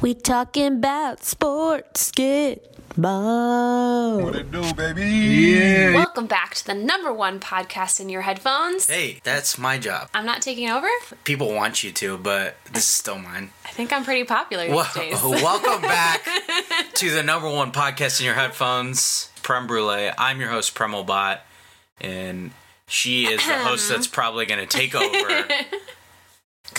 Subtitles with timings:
[0.00, 2.12] We talking about sports.
[2.12, 4.22] Get ball.
[4.22, 5.02] What it do, baby?
[5.02, 5.94] Yeah.
[5.94, 8.86] Welcome back to the number one podcast in your headphones.
[8.86, 10.08] Hey, that's my job.
[10.14, 10.86] I'm not taking over.
[11.24, 13.50] People want you to, but this is still mine.
[13.64, 15.20] I think I'm pretty popular these Well, days.
[15.22, 16.24] welcome back
[16.94, 20.12] to the number one podcast in your headphones, Prem Brulee.
[20.16, 21.40] I'm your host, Premobot,
[22.00, 22.52] and
[22.86, 23.96] she is the host um.
[23.96, 25.48] that's probably going to take over.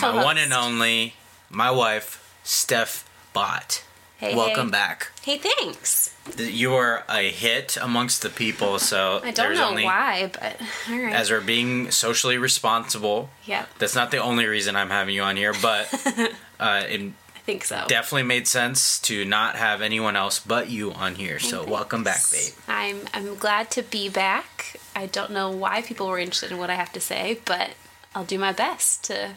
[0.00, 1.12] my one and only,
[1.50, 3.82] my wife, Steph Bot.
[4.18, 4.72] Hey, welcome hey.
[4.72, 5.08] back.
[5.22, 6.14] Hey, thanks.
[6.36, 10.60] You are a hit amongst the people, so I don't know only why, but
[10.90, 11.14] all right.
[11.14, 13.30] as we're being socially responsible.
[13.46, 15.88] yeah, That's not the only reason I'm having you on here, but
[16.60, 17.00] uh, it
[17.34, 17.84] I think so.
[17.88, 21.38] definitely made sense to not have anyone else but you on here.
[21.38, 22.52] So welcome back, babe.
[22.68, 24.76] I'm I'm glad to be back.
[24.94, 27.70] I don't know why people were interested in what I have to say, but
[28.14, 29.30] I'll do my best to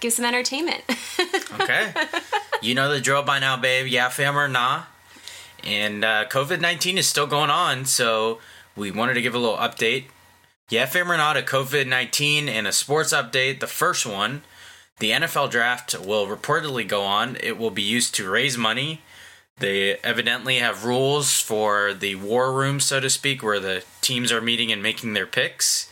[0.00, 0.82] give some entertainment.
[1.60, 1.92] Okay.
[2.62, 3.86] You know the drill by now, babe.
[3.86, 4.84] Yeah, fam or nah.
[5.64, 8.38] And uh, COVID 19 is still going on, so
[8.76, 10.04] we wanted to give a little update.
[10.68, 13.60] Yeah, fam or not, a COVID 19 and a sports update.
[13.60, 14.42] The first one,
[14.98, 17.36] the NFL draft will reportedly go on.
[17.40, 19.02] It will be used to raise money.
[19.58, 24.40] They evidently have rules for the war room, so to speak, where the teams are
[24.40, 25.90] meeting and making their picks.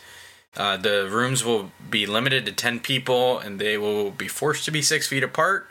[0.57, 4.71] Uh, the rooms will be limited to 10 people and they will be forced to
[4.71, 5.69] be six feet apart.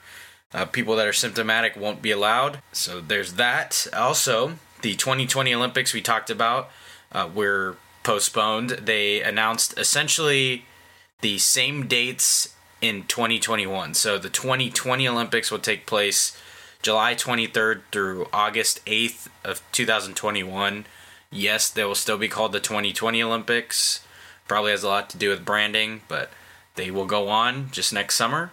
[0.52, 2.60] Uh, people that are symptomatic won't be allowed.
[2.72, 3.86] So there's that.
[3.94, 6.70] Also, the 2020 Olympics we talked about
[7.12, 8.70] uh, were postponed.
[8.70, 10.64] They announced essentially
[11.20, 13.94] the same dates in 2021.
[13.94, 16.36] So the 2020 Olympics will take place
[16.82, 20.86] July 23rd through August 8th of 2021.
[21.30, 24.04] Yes, they will still be called the 2020 Olympics.
[24.48, 26.30] Probably has a lot to do with branding, but
[26.74, 28.50] they will go on just next summer.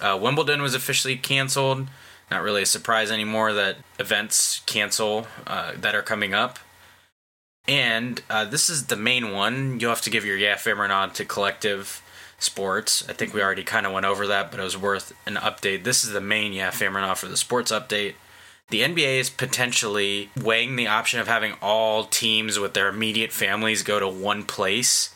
[0.00, 1.88] Uh, Wimbledon was officially canceled.
[2.30, 6.58] Not really a surprise anymore that events cancel uh, that are coming up.
[7.68, 9.80] And uh, this is the main one.
[9.80, 12.02] You'll have to give your yeah fam or to collective
[12.38, 13.08] sports.
[13.08, 15.84] I think we already kind of went over that, but it was worth an update.
[15.84, 18.14] This is the main yeah fam or for the sports update.
[18.68, 23.84] The NBA is potentially weighing the option of having all teams with their immediate families
[23.84, 25.14] go to one place.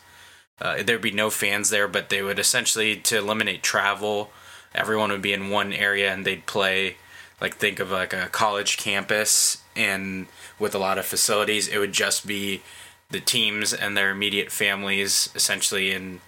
[0.59, 4.31] Uh, there'd be no fans there, but they would essentially to eliminate travel.
[4.73, 6.97] Everyone would be in one area and they'd play.
[7.39, 10.27] Like think of like a college campus and
[10.59, 12.61] with a lot of facilities, it would just be
[13.09, 16.21] the teams and their immediate families essentially in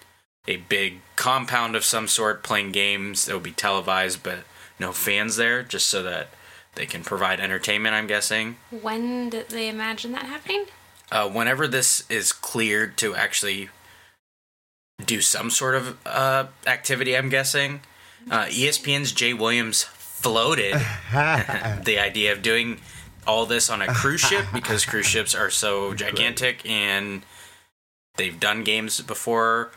[0.48, 4.40] a big compound of some sort playing games that would be televised, but
[4.80, 6.30] no fans there, just so that
[6.76, 7.96] they can provide entertainment.
[7.96, 8.58] I'm guessing.
[8.70, 10.66] when did they imagine that happening?
[11.12, 13.70] Uh, whenever this is cleared to actually
[15.06, 17.82] do some sort of uh, activity, I'm guessing.
[18.30, 20.74] Uh, ESPN's Jay Williams floated
[21.12, 22.80] the idea of doing
[23.28, 27.24] all this on a cruise ship because cruise ships are so gigantic and
[28.16, 29.72] they've done games before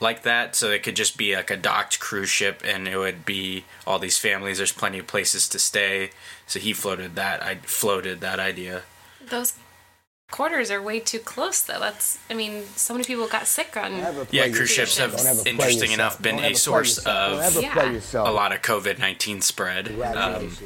[0.00, 0.54] like that.
[0.54, 3.98] So it could just be like a docked cruise ship and it would be all
[3.98, 4.58] these families.
[4.58, 6.10] There's plenty of places to stay.
[6.46, 8.82] So he floated that i floated that idea.
[9.28, 9.54] Those
[10.30, 11.80] quarters are way too close, though.
[11.80, 13.92] That's, I mean, so many people got sick on.
[14.30, 15.14] Yeah, cruise ships have,
[15.46, 18.00] interesting enough, been a source of Yeah.
[18.14, 19.88] a lot of COVID 19 spread.
[20.00, 20.56] Um,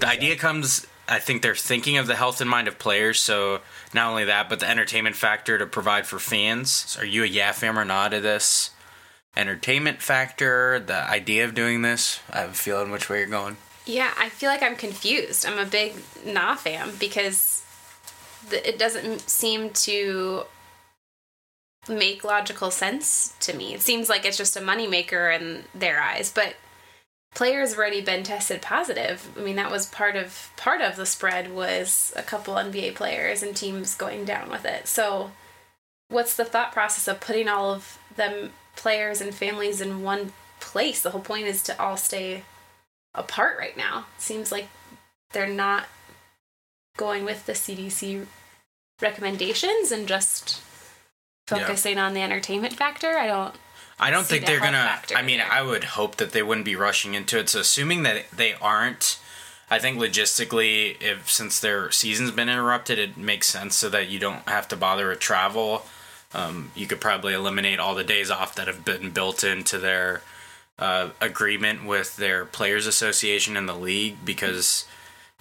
[0.00, 3.60] the idea comes, I think they're thinking of the health and mind of players, so
[3.92, 6.70] not only that, but the entertainment factor to provide for fans.
[6.70, 8.70] So are you a yeah fam or not of this?
[9.36, 12.20] Entertainment factor, the idea of doing this.
[12.30, 13.56] I have a feeling which way you're going.
[13.84, 15.44] Yeah, I feel like I'm confused.
[15.44, 15.94] I'm a big
[16.24, 17.51] Nah fan because the,
[18.50, 20.44] it doesn't seem to
[21.88, 23.74] make logical sense to me.
[23.74, 26.54] It seems like it's just a moneymaker in their eyes, but
[27.34, 29.28] players already been tested positive.
[29.36, 33.42] I mean, that was part of part of the spread was a couple NBA players
[33.42, 34.86] and teams going down with it.
[34.86, 35.32] So,
[36.08, 41.02] what's the thought process of putting all of them players and families in one place?
[41.02, 42.44] The whole point is to all stay
[43.14, 44.06] apart right now.
[44.18, 44.68] Seems like
[45.32, 45.86] they're not
[46.96, 48.26] going with the CDC
[49.00, 50.60] recommendations and just
[51.50, 51.58] Yeah.
[51.58, 53.16] focusing on the entertainment factor.
[53.18, 53.54] I don't.
[53.98, 54.78] I don't think the they're gonna.
[54.78, 55.40] factor I mean.
[55.40, 57.48] I would hope that they wouldn't be rushing into it.
[57.48, 59.18] So, assuming that they aren't,
[59.70, 64.18] I think logistically, if since their season's been interrupted, it makes sense so that you
[64.18, 65.86] don't have to bother with travel.
[66.34, 70.22] Um, you could probably eliminate all the days off that have been built into their
[70.78, 74.86] uh, agreement with their players' association and the league because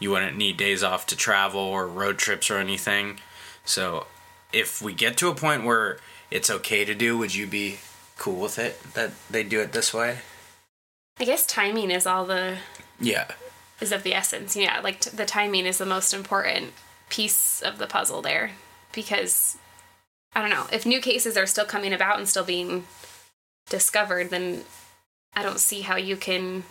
[0.02, 3.20] you wouldn't need days off to travel or road trips or anything.
[3.64, 4.08] So,
[4.52, 6.00] if we get to a point where
[6.30, 7.78] it's okay to do, would you be
[8.18, 10.18] cool with it that they do it this way?
[11.20, 12.58] I guess timing is all the
[13.00, 13.28] Yeah.
[13.80, 14.56] is of the essence.
[14.56, 16.74] Yeah, like t- the timing is the most important
[17.10, 18.52] piece of the puzzle there
[18.92, 19.58] because
[20.34, 22.86] I don't know if new cases are still coming about and still being
[23.70, 24.64] discovered, then
[25.36, 26.64] I don't see how you can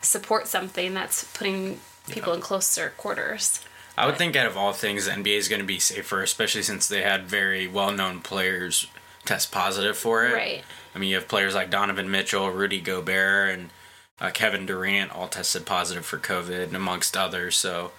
[0.00, 3.60] support something that's putting people in closer quarters.
[3.96, 6.62] I would think out of all things, the NBA is going to be safer, especially
[6.62, 8.86] since they had very well-known players
[9.24, 10.32] test positive for it.
[10.32, 10.62] Right.
[10.94, 13.70] I mean, you have players like Donovan Mitchell, Rudy Gobert, and
[14.20, 17.56] uh, Kevin Durant all tested positive for COVID, amongst others.
[17.56, 17.92] So,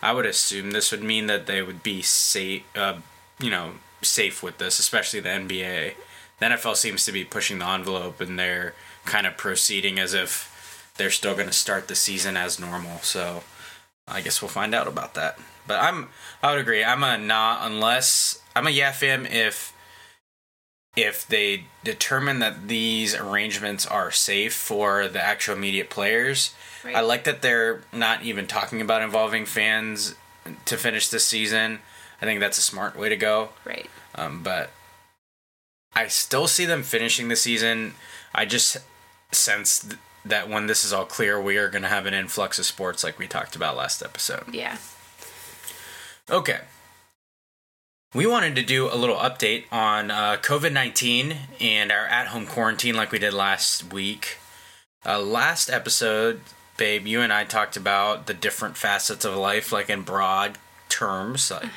[0.00, 2.98] I would assume this would mean that they would be safe, uh,
[3.38, 5.94] you know, safe with this, especially the NBA.
[6.40, 10.51] The NFL seems to be pushing the envelope, and they're kind of proceeding as if
[10.96, 12.98] they're still going to start the season as normal.
[12.98, 13.44] So,
[14.06, 15.38] I guess we'll find out about that.
[15.66, 16.08] But I'm,
[16.42, 16.84] I would agree.
[16.84, 19.72] I'm a not unless I'm a yeah fam if
[20.94, 26.54] if they determine that these arrangements are safe for the actual immediate players.
[26.84, 26.94] Right.
[26.94, 30.14] I like that they're not even talking about involving fans
[30.66, 31.78] to finish this season.
[32.20, 33.50] I think that's a smart way to go.
[33.64, 33.88] Right.
[34.14, 34.70] Um, but
[35.94, 37.94] I still see them finishing the season.
[38.34, 38.76] I just
[39.30, 39.94] sense
[40.24, 43.02] that when this is all clear, we are going to have an influx of sports
[43.02, 44.52] like we talked about last episode.
[44.52, 44.76] Yeah.
[46.30, 46.60] Okay.
[48.14, 52.46] We wanted to do a little update on uh, COVID 19 and our at home
[52.46, 54.38] quarantine like we did last week.
[55.04, 56.40] Uh, last episode,
[56.76, 60.58] babe, you and I talked about the different facets of life, like in broad
[60.88, 61.70] terms, like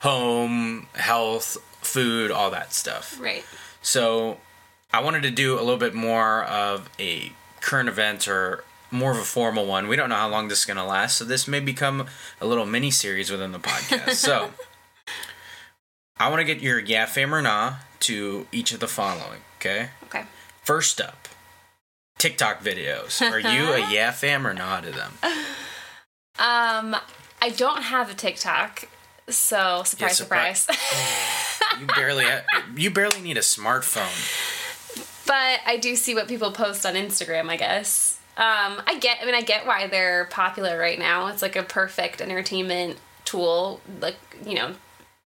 [0.00, 3.18] home, health, food, all that stuff.
[3.20, 3.44] Right.
[3.80, 4.38] So
[4.92, 7.32] I wanted to do a little bit more of a
[7.62, 9.88] current event or more of a formal one.
[9.88, 12.06] We don't know how long this is going to last, so this may become
[12.40, 14.14] a little mini series within the podcast.
[14.14, 14.50] so
[16.18, 19.40] I want to get your yeah, fam, or nah to each of the following.
[19.58, 19.88] Okay.
[20.04, 20.24] Okay.
[20.64, 21.28] First up,
[22.18, 23.20] TikTok videos.
[23.22, 25.12] Are you a yeah, fam, or nah to them?
[26.38, 26.96] Um,
[27.40, 28.88] I don't have a TikTok,
[29.28, 30.60] so surprise, surprise.
[30.60, 31.80] surprise.
[31.80, 32.26] You barely,
[32.76, 34.58] you barely need a smartphone.
[35.26, 37.48] but I do see what people post on Instagram.
[37.48, 38.18] I guess.
[38.36, 39.18] Um, I get.
[39.22, 41.26] I mean, I get why they're popular right now.
[41.28, 43.80] It's like a perfect entertainment tool.
[44.00, 44.74] Like you know,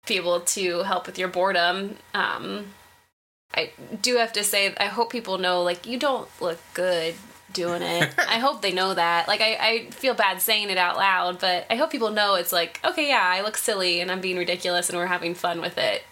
[0.08, 1.98] be able to help with your boredom.
[2.14, 2.68] Um,
[3.56, 7.16] I do have to say, I hope people know, like, you don't look good
[7.52, 8.14] doing it.
[8.18, 9.28] I hope they know that.
[9.28, 12.52] Like, I, I feel bad saying it out loud, but I hope people know it's
[12.52, 15.78] like, okay, yeah, I look silly and I'm being ridiculous and we're having fun with
[15.78, 16.04] it.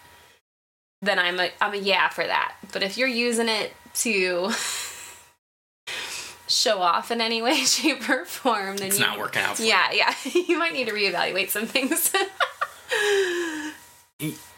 [1.01, 2.55] Then I'm a I'm a yeah for that.
[2.71, 4.51] But if you're using it to
[6.47, 9.63] show off in any way, shape, or form, then It's you, not working out for
[9.63, 9.69] you.
[9.69, 10.13] Yeah, yeah,
[10.47, 12.13] you might need to reevaluate some things.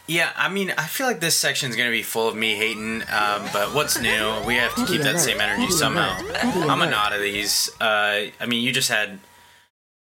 [0.06, 2.56] Yeah, I mean, I feel like this section is going to be full of me
[2.56, 4.34] hating, um, but what's new?
[4.46, 6.18] We have to keep that same energy somehow.
[6.44, 7.70] I'm a nod of these.
[7.80, 9.20] Uh, I mean, you just had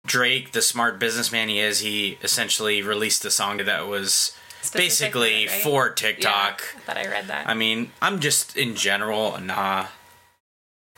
[0.05, 4.33] Drake, the smart businessman he is, he essentially released a song that was
[4.71, 5.63] basically right?
[5.63, 6.63] for TikTok.
[6.87, 7.49] Yeah, I I read that.
[7.49, 9.87] I mean, I'm just in general nah.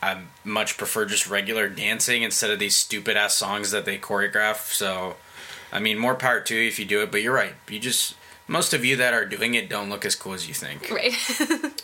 [0.01, 4.71] I much prefer just regular dancing instead of these stupid ass songs that they choreograph.
[4.71, 5.17] So,
[5.73, 7.11] I mean, more power to you if you do it.
[7.11, 7.53] But you're right.
[7.67, 8.15] You just
[8.47, 10.89] most of you that are doing it don't look as cool as you think.
[10.89, 11.13] right.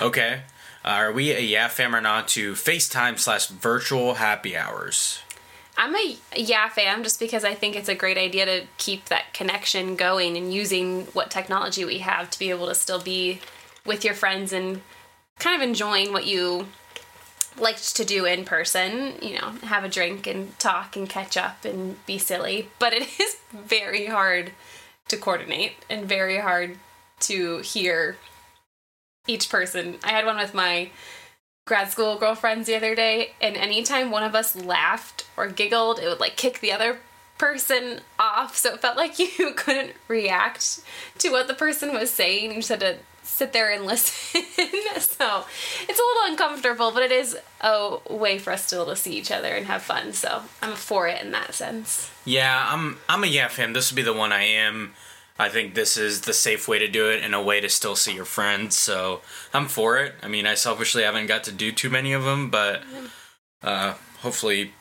[0.00, 0.42] Okay,
[0.84, 5.20] uh, are we a yeah fam or not to FaceTime slash virtual happy hours?
[5.80, 9.32] I'm a yeah fan just because I think it's a great idea to keep that
[9.32, 13.40] connection going and using what technology we have to be able to still be
[13.86, 14.82] with your friends and
[15.38, 16.66] kind of enjoying what you
[17.58, 21.64] liked to do in person, you know, have a drink and talk and catch up
[21.64, 22.68] and be silly.
[22.78, 24.52] But it is very hard
[25.08, 26.76] to coordinate and very hard
[27.20, 28.18] to hear
[29.26, 29.96] each person.
[30.04, 30.90] I had one with my
[31.70, 36.08] grad school girlfriends the other day, and anytime one of us laughed or giggled, it
[36.08, 36.98] would like kick the other
[37.38, 38.56] person off.
[38.56, 40.80] So it felt like you couldn't react
[41.18, 42.50] to what the person was saying.
[42.50, 44.42] You just had to sit there and listen.
[44.98, 45.44] so
[45.88, 49.30] it's a little uncomfortable, but it is a way for us still to see each
[49.30, 50.12] other and have fun.
[50.12, 52.10] So I'm for it in that sense.
[52.24, 53.74] Yeah, I'm I'm a yeah fam.
[53.74, 54.94] This would be the one I am.
[55.40, 57.96] I think this is the safe way to do it and a way to still
[57.96, 58.76] see your friends.
[58.76, 59.22] So
[59.54, 60.14] I'm for it.
[60.22, 62.82] I mean, I selfishly haven't got to do too many of them, but
[63.62, 64.72] uh, hopefully,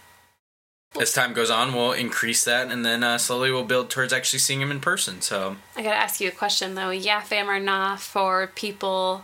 [0.99, 4.39] as time goes on, we'll increase that, and then uh, slowly we'll build towards actually
[4.39, 5.21] seeing them in person.
[5.21, 6.89] So I gotta ask you a question though.
[6.89, 9.23] Yeah, fam or nah for people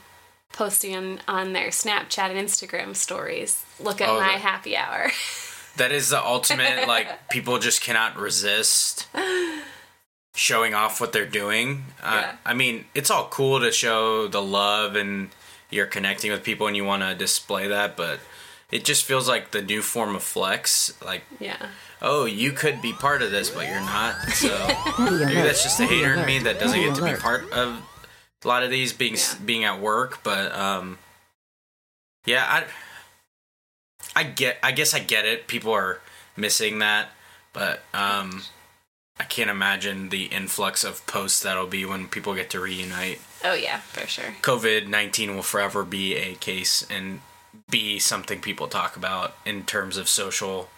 [0.53, 3.65] posting on, on their Snapchat and Instagram stories.
[3.79, 5.11] Look at Oh, my the- happy hour.
[5.77, 6.87] that is the ultimate.
[6.87, 9.07] like people just cannot resist
[10.35, 11.85] showing off what they're doing.
[12.03, 12.35] Uh, Yeah.
[12.45, 15.29] I mean, it's all cool to show the love and
[15.69, 18.19] you're connecting with people and you want to display that, but
[18.71, 20.93] it just feels like the new form of flex.
[21.03, 21.67] Like, Yeah.
[22.01, 24.15] oh, you could be part of this, but you're not.
[24.33, 24.49] So
[24.99, 27.81] maybe that's just the hater in me that doesn't get to be part of
[28.43, 29.35] a lot of these being Yeah.
[29.43, 30.21] being at work.
[30.23, 30.97] But um,
[32.25, 32.63] yeah, I
[34.15, 34.57] I get.
[34.63, 35.47] I guess I get it.
[35.47, 35.99] People are
[36.37, 37.09] missing that,
[37.53, 38.43] but um,
[39.19, 43.21] I can't imagine the influx of posts that'll be when people get to reunite.
[43.43, 44.35] Oh yeah, for sure.
[44.41, 47.21] COVID 19 will forever be a case and
[47.69, 50.69] be something people talk about in terms of social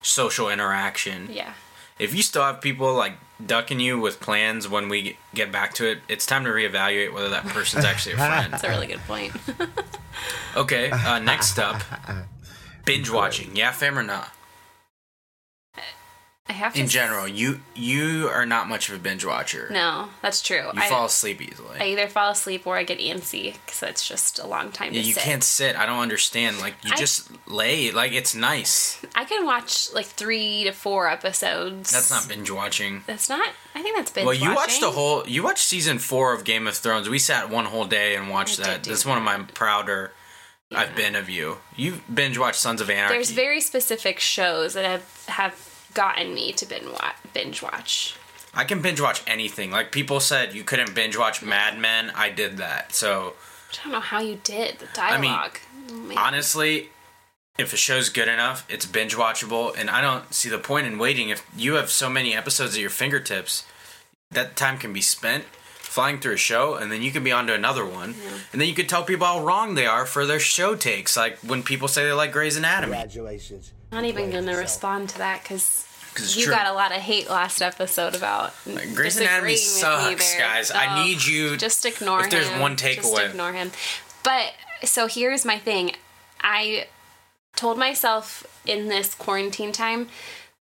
[0.00, 1.28] social interaction.
[1.30, 1.52] Yeah.
[1.98, 5.86] If you still have people like ducking you with plans when we get back to
[5.86, 8.52] it, it's time to reevaluate whether that person's actually a friend.
[8.52, 9.32] That's a really good point.
[10.56, 11.82] Okay, uh, next up
[12.84, 13.56] binge watching.
[13.56, 14.30] Yeah, fam or not?
[16.48, 19.68] I have to In general, you you are not much of a binge watcher.
[19.70, 20.64] No, that's true.
[20.64, 21.78] You I, fall asleep easily.
[21.80, 25.02] I either fall asleep or I get antsy because it's just a long time yeah,
[25.02, 25.22] you sit.
[25.22, 25.76] can't sit.
[25.76, 26.58] I don't understand.
[26.58, 27.92] Like you I- just lay.
[27.92, 29.00] Like it's nice.
[29.14, 31.92] I can watch like three to four episodes.
[31.92, 33.04] That's not binge watching.
[33.06, 33.48] That's not.
[33.76, 35.26] I think that's binge Well, you watched the whole.
[35.26, 37.08] You watched season four of Game of Thrones.
[37.08, 38.82] We sat one whole day and watched I that.
[38.82, 40.12] That's one of my prouder.
[40.74, 41.58] I've been of you.
[41.76, 43.14] You binge watched Sons of Anarchy.
[43.14, 46.66] There's very specific shows that have have gotten me to
[47.32, 48.16] binge watch.
[48.54, 49.70] I can binge watch anything.
[49.70, 52.10] Like people said, you couldn't binge watch Mad Men.
[52.14, 52.94] I did that.
[52.94, 53.34] So
[53.70, 55.58] I don't know how you did the I mean, dialogue.
[55.90, 56.90] Oh, honestly,
[57.58, 60.98] if a show's good enough, it's binge watchable, and I don't see the point in
[60.98, 61.30] waiting.
[61.30, 63.64] If you have so many episodes at your fingertips,
[64.30, 65.44] that time can be spent
[65.92, 68.14] flying through a show, and then you can be on to another one,
[68.52, 71.16] and then you could tell people how wrong they are for their show takes.
[71.16, 73.72] Like when people say they like Grey's Anatomy, Congratulations.
[73.92, 76.54] not even gonna respond to that because it's you true.
[76.54, 78.52] got a lot of hate last episode about
[78.94, 80.40] Grey's Anatomy disagreeing with me sucks, there.
[80.40, 80.70] guys.
[80.70, 82.60] I Oh, need you- just ignore him if there's him.
[82.60, 83.28] one just takeaway.
[83.30, 83.70] ignore him.
[84.22, 85.94] But so here's my thing.
[86.40, 86.86] I
[87.54, 90.08] told myself in this quarantine time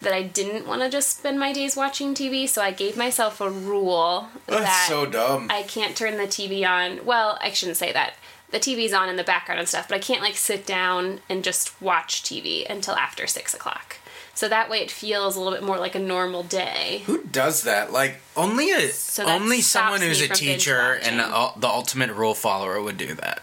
[0.01, 3.41] that I didn't want to just spend my days watching TV, so I gave myself
[3.41, 5.49] a rule That's that so dumb.
[5.51, 7.05] I can't turn the TV on.
[7.05, 8.15] Well, I shouldn't say that.
[8.51, 11.45] The TV's on in the background and stuff, but I can't like sit down and
[11.45, 13.99] just watch TV until after six o'clock.
[14.35, 17.03] So that way it feels a little bit more like a normal day.
[17.05, 17.93] Who does that?
[17.93, 21.61] Like only a So only someone who's a teacher and watching.
[21.61, 23.43] the, the ultimate rule follower would do that.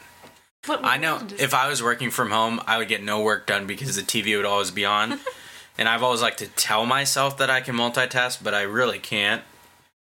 [0.65, 3.67] What I know if I was working from home, I would get no work done
[3.67, 5.19] because the TV would always be on.
[5.77, 9.41] and I've always liked to tell myself that I can multitask, but I really can't.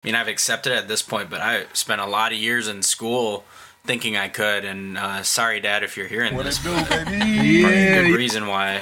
[0.02, 2.66] I mean, I've accepted it at this point, but I spent a lot of years
[2.66, 3.44] in school
[3.84, 4.64] thinking I could.
[4.64, 6.58] And uh, sorry, Dad, if you're hearing this.
[6.62, 7.64] do, Probably baby?
[7.64, 8.78] a good reason why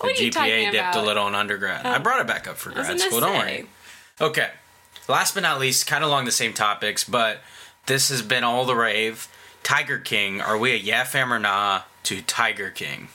[0.00, 1.84] the What are you GPA talking dipped a little in undergrad.
[1.84, 3.20] I brought it back up for grad school.
[3.20, 3.66] Don't worry.
[4.20, 4.48] Okay.
[5.08, 7.38] Last but not least, kind of along the same topics, but
[7.86, 9.28] this has been all the rave.
[9.62, 10.40] Tiger King.
[10.40, 13.08] Are we a yeah fam or nah to Tiger King?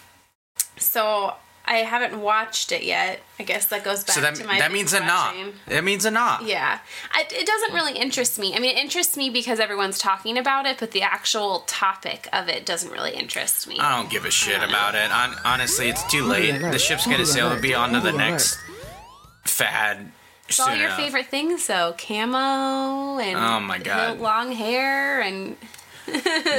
[0.78, 1.36] So
[1.72, 3.22] I haven't watched it yet.
[3.40, 5.34] I guess that goes back so that to my that means a binge nah.
[5.68, 6.40] That means a nah.
[6.44, 6.80] Yeah,
[7.14, 8.54] I, it doesn't really interest me.
[8.54, 12.50] I mean, it interests me because everyone's talking about it, but the actual topic of
[12.50, 13.80] it doesn't really interest me.
[13.80, 15.10] I don't give a shit about it.
[15.10, 16.60] Hon- honestly, it's too late.
[16.60, 18.60] The ship's gonna sail to be on to the next
[19.46, 20.12] fad.
[20.50, 20.98] it's all your enough.
[21.00, 21.96] favorite things, though.
[21.98, 24.20] Camo and Oh my God.
[24.20, 25.56] long hair and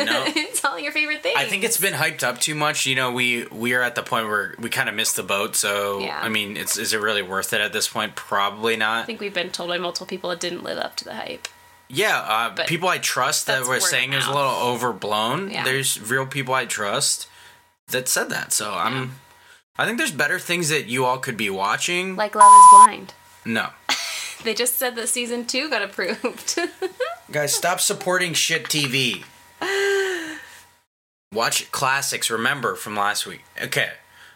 [0.04, 0.24] No.
[0.26, 1.36] it's all your favorite things.
[1.38, 2.86] I think it's been hyped up too much.
[2.86, 5.56] You know, we we are at the point where we kind of missed the boat.
[5.56, 6.20] So Yeah.
[6.20, 8.14] I mean, it's is it really worth it at this point?
[8.16, 9.02] Probably not.
[9.02, 11.48] I think we've been told by multiple people it didn't live up to the hype.
[11.88, 15.50] Yeah, uh, But people I trust that were saying it was a little overblown.
[15.50, 15.64] Yeah.
[15.64, 17.28] There's real people I trust
[17.88, 18.52] that said that.
[18.52, 19.16] So I'm.
[19.76, 22.16] I think there's better things that you all could be watching.
[22.16, 23.14] Like Love is Blind.
[23.44, 23.68] no,
[24.44, 26.58] They just said that season two got approved.
[27.30, 29.24] guys, stop supporting shit TV.
[31.32, 32.30] Watch classics.
[32.30, 33.42] Remember from last week.
[33.62, 33.90] Okay.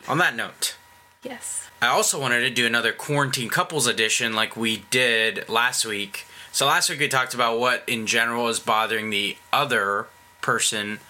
[0.09, 0.77] On that note.
[1.23, 1.63] yes.
[1.83, 6.25] I also wanted to do another quarantine couples edition like we did last week.
[6.51, 10.07] So last week we talked about what in general is bothering the other
[10.41, 11.01] person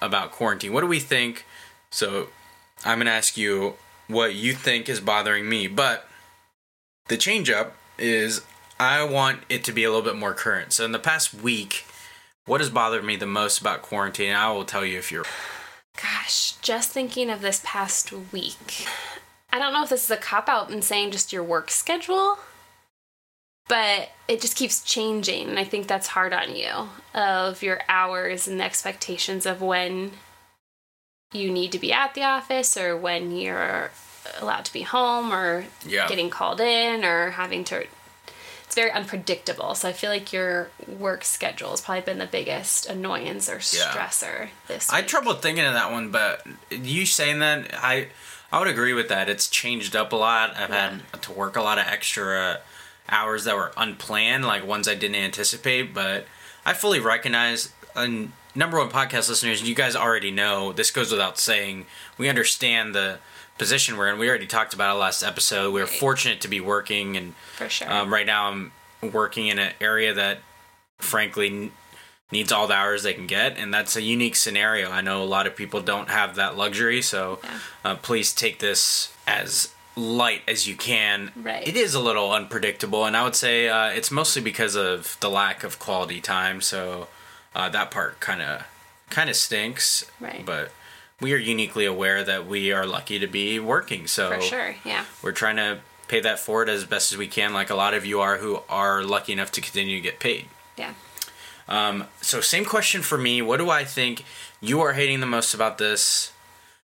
[0.00, 0.72] about quarantine.
[0.72, 1.44] What do we think?
[1.90, 2.28] So
[2.84, 3.74] I'm going to ask you
[4.06, 6.08] what you think is bothering me, but
[7.08, 8.42] the change up is
[8.78, 10.72] I want it to be a little bit more current.
[10.72, 11.85] So in the past week,
[12.46, 14.32] what has bothered me the most about quarantine?
[14.32, 15.24] I will tell you if you're
[16.00, 18.86] Gosh, just thinking of this past week.
[19.50, 22.38] I don't know if this is a cop out in saying just your work schedule,
[23.66, 25.48] but it just keeps changing.
[25.48, 30.12] And I think that's hard on you of your hours and the expectations of when
[31.32, 33.90] you need to be at the office or when you're
[34.38, 36.08] allowed to be home or Yeah.
[36.08, 37.86] getting called in or having to.
[38.76, 39.74] Very unpredictable.
[39.74, 44.50] So I feel like your work schedule has probably been the biggest annoyance or stressor
[44.68, 44.90] this.
[44.90, 48.08] I had trouble thinking of that one, but you saying that, I
[48.52, 49.30] I would agree with that.
[49.30, 50.54] It's changed up a lot.
[50.56, 52.56] I've had to work a lot of extra uh,
[53.08, 55.94] hours that were unplanned, like ones I didn't anticipate.
[55.94, 56.26] But
[56.66, 57.72] I fully recognize.
[57.94, 60.72] And number one podcast listeners, you guys already know.
[60.72, 61.86] This goes without saying.
[62.18, 63.20] We understand the
[63.58, 64.18] position we're in.
[64.18, 65.72] We already talked about it last episode.
[65.72, 65.98] We are Right.
[66.00, 67.90] fortunate to be working, and for sure.
[67.90, 68.72] um, right now I'm
[69.02, 70.38] working in an area that,
[70.98, 71.72] frankly, n-
[72.32, 74.90] needs all the hours they can get, and that's a unique scenario.
[74.90, 77.50] I know a lot of people don't have that luxury, so Yeah.
[77.84, 81.32] uh, please take this as light as you can.
[81.36, 81.66] Right.
[81.66, 85.30] It is a little unpredictable, and I would say uh, it's mostly because of the
[85.30, 86.60] lack of quality time.
[86.60, 87.08] So
[87.54, 88.64] uh, that part kind of
[89.08, 90.04] kind of stinks.
[90.20, 90.44] Right.
[90.44, 90.72] But
[91.20, 94.06] we are uniquely aware that we are lucky to be working.
[94.06, 94.76] So for sure.
[94.84, 95.04] Yeah.
[95.22, 98.04] we're trying to pay that forward as best as we can, like a lot of
[98.04, 100.46] you are who are lucky enough to continue to get paid.
[100.76, 100.92] Yeah.
[101.68, 103.42] Um, So, same question for me.
[103.42, 104.24] What do I think
[104.60, 106.32] you are hating the most about this?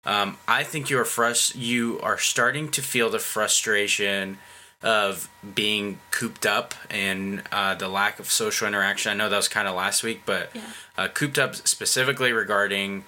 [0.05, 4.37] Um, I think you are frust- You are starting to feel the frustration
[4.81, 9.11] of being cooped up and uh, the lack of social interaction.
[9.11, 10.61] I know that was kind of last week, but Yeah.
[10.97, 13.03] uh, cooped up specifically regarding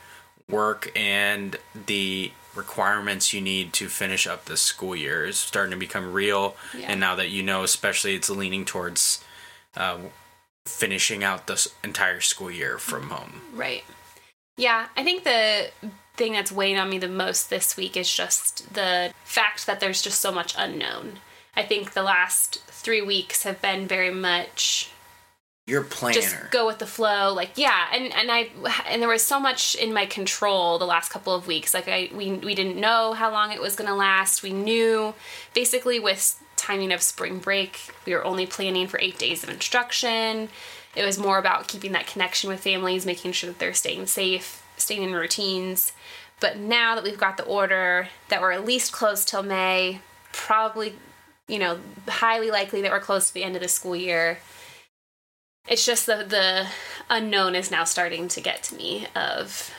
[0.53, 1.57] work and
[1.87, 6.55] the requirements you need to finish up the school year is starting to become real.
[6.77, 6.91] Yeah.
[6.91, 9.23] And now that you know, especially, it's leaning towards
[9.75, 9.97] uh,
[10.65, 13.41] finishing out the entire school year from home.
[13.53, 13.83] Right.
[14.55, 15.71] Yeah, I think the
[16.15, 20.01] thing that's weighing on me the most this week is just the fact that there's
[20.01, 21.19] just so much unknown.
[21.55, 24.91] I think the last three weeks have been very much
[25.65, 26.15] Your planner.
[26.15, 28.49] just go with the flow like yeah and and i
[28.85, 32.09] and there was so much in my control the last couple of weeks like i
[32.13, 35.13] we, we didn't know how long it was going to last we knew
[35.53, 40.49] basically with timing of spring break we were only planning for eight days of instruction
[40.97, 44.61] it was more about keeping that connection with families making sure that they're staying safe
[44.75, 45.93] staying in routines
[46.41, 50.01] but now that we've got the order that we're at least closed till may
[50.33, 50.93] probably
[51.47, 51.79] you know
[52.09, 54.39] highly likely that we're close to the end of the school year
[55.67, 56.67] it's just the the
[57.09, 59.73] unknown is now starting to get to me of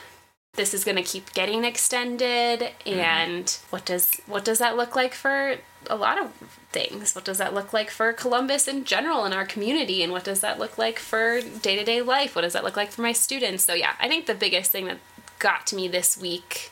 [0.54, 3.00] this is going to keep getting extended mm-hmm.
[3.00, 5.56] and what does what does that look like for
[5.90, 6.30] a lot of
[6.72, 7.14] things?
[7.14, 10.02] What does that look like for columbus in general in our community?
[10.02, 12.34] And what does that look like for day-to-day life?
[12.34, 13.64] What does that look like for my students?
[13.64, 14.98] So yeah i think the biggest thing that
[15.38, 16.70] got to me this week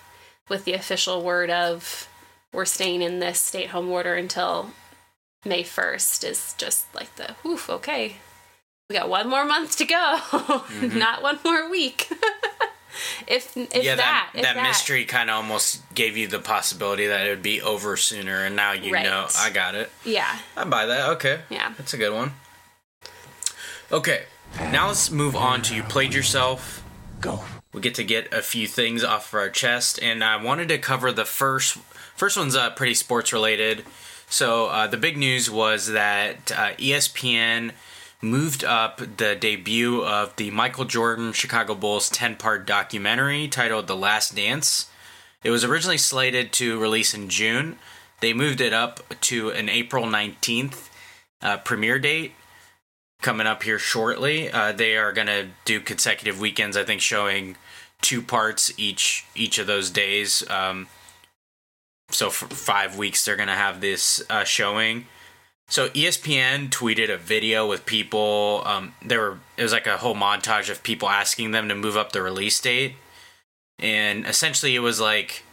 [0.48, 2.08] with the official word of
[2.52, 4.70] we're staying in this stay at home order until
[5.44, 8.16] may 1st is just like the oof okay
[8.92, 10.20] we got one more month to go,
[10.82, 12.08] not one more week.
[13.26, 17.06] if if yeah, that, that, if that, mystery kind of almost gave you the possibility
[17.06, 19.04] that it would be over sooner, and now you Right.
[19.04, 19.28] know.
[19.38, 19.90] I got it.
[20.04, 21.08] Yeah, I buy that.
[21.12, 21.40] Okay.
[21.48, 21.72] Yeah.
[21.78, 22.32] That's a good one.
[23.90, 24.24] Okay.
[24.60, 26.84] Now let's move on to you played yourself.
[27.22, 27.44] Go.
[27.72, 30.76] We get to get a few things off of our chest, and I wanted to
[30.76, 31.78] cover the first.
[32.14, 33.86] First one's uh, pretty sports related.
[34.28, 37.72] So uh, the big news was that uh, ESPN
[38.22, 43.96] moved up the debut of the Michael Jordan Chicago Bulls 10 part documentary titled The
[43.96, 44.88] Last Dance.
[45.42, 47.78] It was originally slated to release in June.
[48.20, 50.88] They moved it up to an April 19th
[51.42, 52.32] uh, premiere date
[53.20, 54.50] coming up here shortly.
[54.50, 57.56] Uh, they are going to do consecutive weekends, I think, showing
[58.00, 60.48] two parts each each of those days.
[60.48, 60.86] Um,
[62.10, 65.06] so for five weeks, they're going to have this uh, showing.
[65.72, 68.62] So ESPN tweeted a video with people.
[68.66, 71.96] Um, there were it was like a whole montage of people asking them to move
[71.96, 72.96] up the release date,
[73.78, 75.44] and essentially it was like,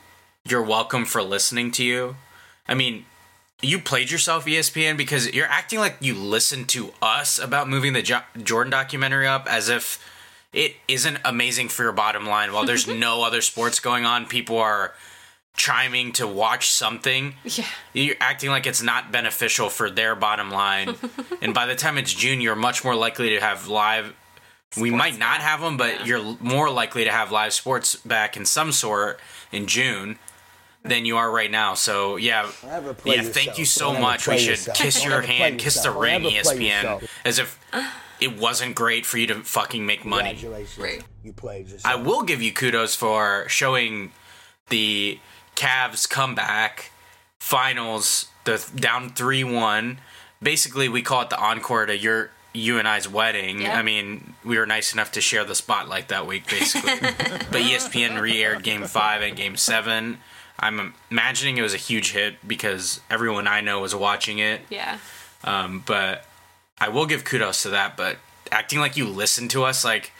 [0.43, 2.17] "You're welcome for listening to you."
[2.67, 3.05] I mean,
[3.62, 8.01] you played yourself, ESPN, because you're acting like you listened to us about moving the
[8.01, 10.05] jo- Jordan documentary up, as if
[10.51, 12.51] it isn't amazing for your bottom line.
[12.51, 14.93] While there's no other sports going on, people are
[15.60, 17.36] chiming to watch something.
[17.43, 20.95] yeah, You're acting like it's not beneficial for their bottom line.
[21.41, 24.13] and by the time it's June, you're much more likely to have live.
[24.80, 28.45] we might not have them, but you're more likely to have live sports back in
[28.45, 29.19] some sort
[29.52, 30.17] in June
[30.84, 31.74] than you are right now.
[31.74, 33.24] So yeah, Never play yeah.
[33.24, 34.28] Thank you so Don't much.
[34.30, 34.78] We should yourself.
[34.78, 35.95] kiss Don't your hand, kiss the yourself.
[35.95, 37.04] Don't ring, ESPN, yourself.
[37.26, 37.60] as if
[38.22, 40.30] it wasn't great for you to fucking make money.
[40.30, 40.78] Congratulations.
[40.78, 41.04] Right.
[41.22, 41.67] You played.
[41.84, 44.13] I will give you kudos for showing
[44.69, 45.19] the
[45.60, 46.91] Cavs comeback
[47.39, 50.00] finals, the down three one.
[50.41, 53.62] Basically, we call it the encore to your you and I's wedding.
[53.62, 53.78] Yeah.
[53.78, 57.00] I mean, we were nice enough to share the spotlight that week, basically.
[57.02, 60.19] but ESPN re-aired Game Five and Game Seven.
[60.58, 64.62] I'm imagining it was a huge hit because everyone I know was watching it.
[64.69, 64.98] yeah,
[65.43, 66.26] Um, but
[66.80, 68.17] I will give kudos to that, but
[68.52, 70.12] acting like you listened to us, like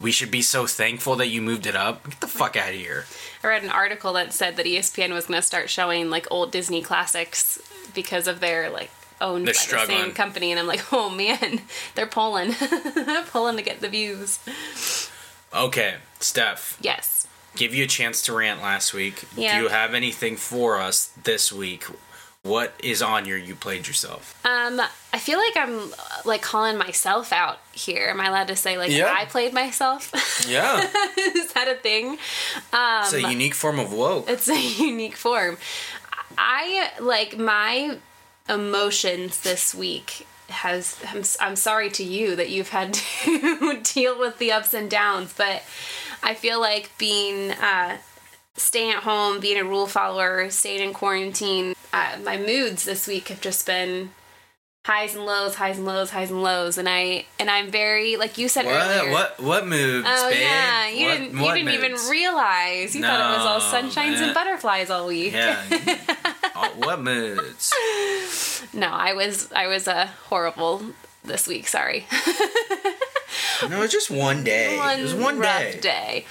[0.00, 2.04] we should be so thankful that you moved it up.
[2.10, 3.06] Get the fuck out of here.
[3.46, 6.50] I read an article that said that ESPN was going to start showing like old
[6.50, 7.60] Disney classics
[7.94, 11.60] because of their like owned They're by the same company, and I'm like, oh man,
[11.94, 12.54] they're pulling,
[13.30, 14.40] pulling to get the views.
[15.54, 17.26] Okay, Steph, Yes.
[17.54, 19.24] give you a chance to rant last week.
[19.36, 19.56] Yeah.
[19.56, 21.84] Do you have anything for us this week?
[22.46, 24.40] What is on your you played yourself?
[24.44, 24.80] Um,
[25.12, 25.90] I feel like I'm
[26.24, 28.06] like calling myself out here.
[28.08, 29.12] Am I allowed to say like Yeah.
[29.16, 30.12] I played myself?
[30.48, 30.76] Yeah.
[31.16, 32.18] Is that a thing?
[32.72, 34.28] Um, it's a unique form of woke.
[34.28, 35.56] It's a unique form.
[36.38, 37.98] I like my
[38.48, 44.38] emotions this week has I'm, I'm sorry to you that you've had to deal with
[44.38, 45.64] the ups and downs but
[46.22, 47.96] I feel like being uh
[48.56, 53.28] staying at home being a rule follower staying in quarantine uh, my moods this week
[53.28, 54.10] have just been
[54.86, 58.38] highs and lows highs and lows highs and lows and I and I'm very like
[58.38, 58.74] you said What?
[58.74, 59.40] earlier What?
[59.40, 60.38] What moves, Oh babe?
[60.40, 61.36] yeah, you What- didn't.
[61.38, 62.94] You didn't even realize.
[62.94, 64.22] You thought it was all sunshines man.
[64.24, 65.32] and butterflies all week.
[65.32, 65.60] Yeah.
[66.58, 67.70] Oh, what moods?
[68.72, 70.80] No, I was I was uh, horrible
[71.22, 71.68] this week.
[71.68, 72.06] Sorry,
[73.68, 74.76] No, it's just one day.
[74.78, 75.80] it was one rough day.
[75.80, 76.26] day.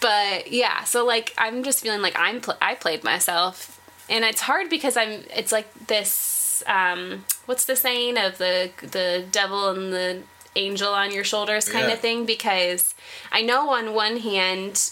[0.00, 4.42] But yeah, so like I'm just feeling like I'm pl- I played myself, and it's
[4.42, 5.24] hard because I'm.
[5.34, 6.62] It's like this.
[6.66, 10.22] Um, what's the saying of the the devil and the
[10.56, 11.94] angel on your shoulders kind Yeah.
[11.94, 12.24] of thing?
[12.26, 12.94] Because
[13.32, 14.90] I know on one hand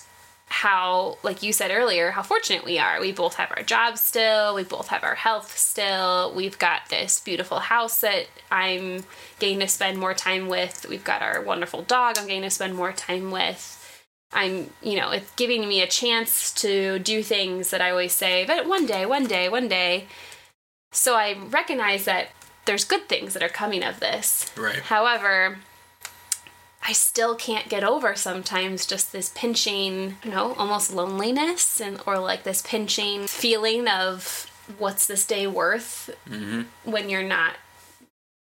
[0.53, 3.01] how like you said earlier how fortunate we are.
[3.01, 4.55] We both have our jobs still.
[4.55, 6.31] We both have our health still.
[6.35, 9.05] We've got this beautiful house that i'm
[9.39, 10.85] getting to spend more time with.
[10.91, 13.79] We've got our wonderful dog i'm getting to spend more time with.
[14.31, 18.45] I'm you know it's giving me a chance to do things that i always say
[18.47, 20.07] but one day one day one day.
[20.93, 22.29] So i recognize that
[22.67, 24.53] there's good things that are coming of this.
[24.57, 24.81] Right.
[24.81, 25.59] However,
[26.85, 32.19] I still can't get over sometimes just this pinching, you know, almost loneliness and or
[32.19, 36.63] like this pinching feeling of what's this day worth mm-hmm.
[36.91, 37.55] when you're not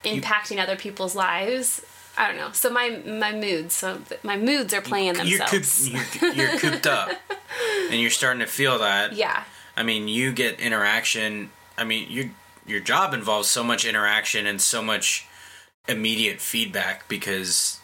[0.05, 1.85] impacting other people's lives.
[2.16, 2.50] I don't know.
[2.53, 5.88] So my my moods, so my moods are playing You're, themselves.
[5.88, 7.11] cooped, you're, you're cooped up,
[7.90, 9.12] and you're starting to feel that.
[9.12, 9.44] yeah.
[9.76, 11.50] I mean, you get interaction.
[11.79, 12.26] I mean, your
[12.66, 15.26] your job involves so much interaction and so much
[15.88, 17.80] immediate feedback because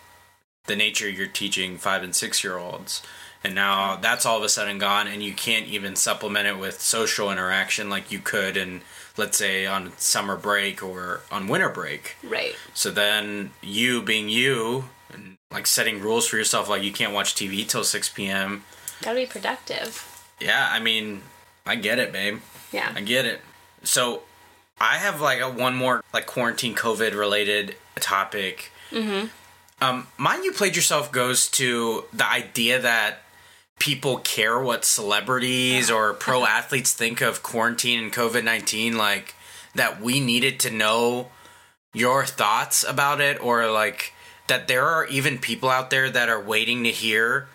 [0.67, 3.03] the nature you're teaching five and six year olds,
[3.43, 6.81] and now that's all of a sudden gone, and you can't even supplement it with
[6.81, 8.81] social interaction like you could, and
[9.17, 12.17] let's say on summer break or on winter break.
[12.23, 12.55] Right.
[12.75, 17.35] So then you being you, and like setting rules for yourself, like you can't watch
[17.35, 18.65] TV till six p.m.
[19.03, 20.25] Got to be productive.
[20.41, 21.23] Yeah, I mean,
[21.65, 22.41] I get it, babe.
[22.73, 22.93] Yeah.
[22.95, 23.41] I get it.
[23.83, 24.23] So,
[24.81, 28.71] I have like a one more like quarantine COVID related topic.
[28.91, 29.29] Mm-hmm.
[29.81, 33.19] Um, mine you played yourself goes to the idea that
[33.79, 38.97] people care what celebrities or pro athletes think of quarantine and COVID nineteen.
[38.97, 39.35] Like
[39.75, 41.31] that we needed to know
[41.93, 44.13] your thoughts about it, or like
[44.49, 47.49] that there are even people out there that are waiting to hear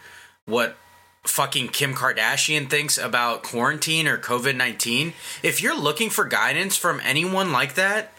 [0.46, 0.78] what
[1.24, 7.00] fucking Kim Kardashian thinks about quarantine or COVID 19, if you're looking for guidance from
[7.04, 8.14] anyone like that,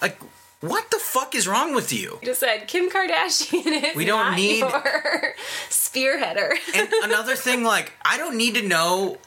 [0.00, 0.18] like,
[0.60, 2.18] what the fuck is wrong with you?
[2.22, 4.70] You just said Kim Kardashian is We don't not need- your
[5.70, 6.52] spearheader.
[6.74, 9.18] And another thing, like, I don't need to know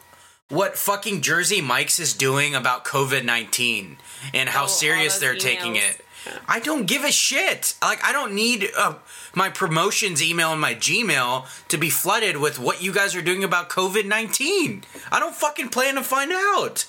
[0.49, 3.97] what fucking Jersey Mike's is doing about COVID 19
[4.33, 5.99] and how Oh, serious they're taking it.
[6.47, 7.73] I don't give a shit.
[7.81, 8.95] Like, I don't need uh,
[9.35, 13.43] my promotions email and my Gmail to be flooded with what you guys are doing
[13.43, 14.83] about COVID 19.
[15.11, 16.85] I don't fucking plan to find out.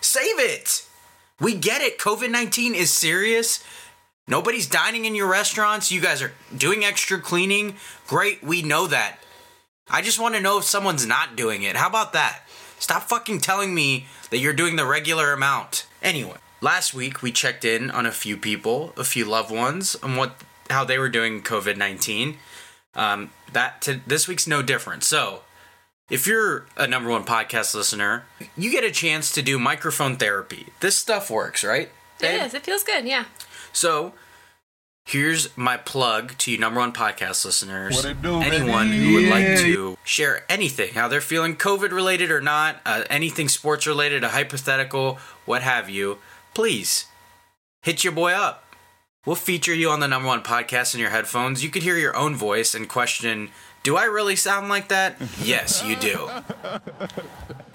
[0.00, 0.86] Save it.
[1.40, 1.98] We get it.
[1.98, 3.62] COVID 19 is serious.
[4.26, 5.92] Nobody's dining in your restaurants.
[5.92, 7.76] You guys are doing extra cleaning.
[8.06, 8.42] Great.
[8.42, 9.18] We know that.
[9.90, 11.76] I just want to know if someone's not doing it.
[11.76, 12.40] How about that?
[12.78, 15.86] Stop fucking telling me that you're doing the regular amount.
[16.02, 20.16] Anyway, last week we checked in on a few people, a few loved ones, and
[20.16, 22.38] what how they were doing COVID nineteen.
[22.94, 25.04] Um, that to, this week's no different.
[25.04, 25.42] So,
[26.10, 28.24] if you're a number one podcast listener,
[28.56, 30.66] you get a chance to do microphone therapy.
[30.80, 31.90] This stuff works, right?
[32.20, 32.40] babe?
[32.40, 32.54] It is.
[32.54, 33.04] It feels good.
[33.06, 33.24] Yeah.
[33.72, 34.12] So,
[35.06, 37.96] here's my plug to you, number one podcast listeners.
[38.04, 39.04] What do, Anyone baby?
[39.04, 43.48] who would like to share anything, how they're feeling, COVID related or not, uh, anything
[43.48, 46.18] sports related, a hypothetical, what have you,
[46.54, 47.06] please
[47.82, 48.63] hit your boy up.
[49.24, 51.64] We'll feature you on the number one podcast in your headphones.
[51.64, 53.50] You could hear your own voice and question,
[53.82, 55.16] do I really sound like that?
[55.42, 56.28] yes, you do.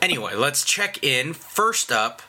[0.01, 1.33] Anyway, let's check in.
[1.33, 2.21] First up,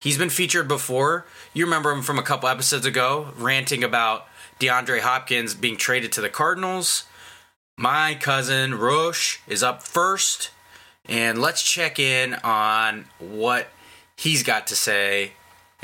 [0.00, 1.26] He's been featured before.
[1.54, 4.28] You remember him from a couple episodes ago, ranting about
[4.60, 7.04] DeAndre Hopkins being traded to the Cardinals.
[7.76, 10.50] My cousin Roche is up first,
[11.06, 13.68] and let's check in on what
[14.16, 15.32] he's got to say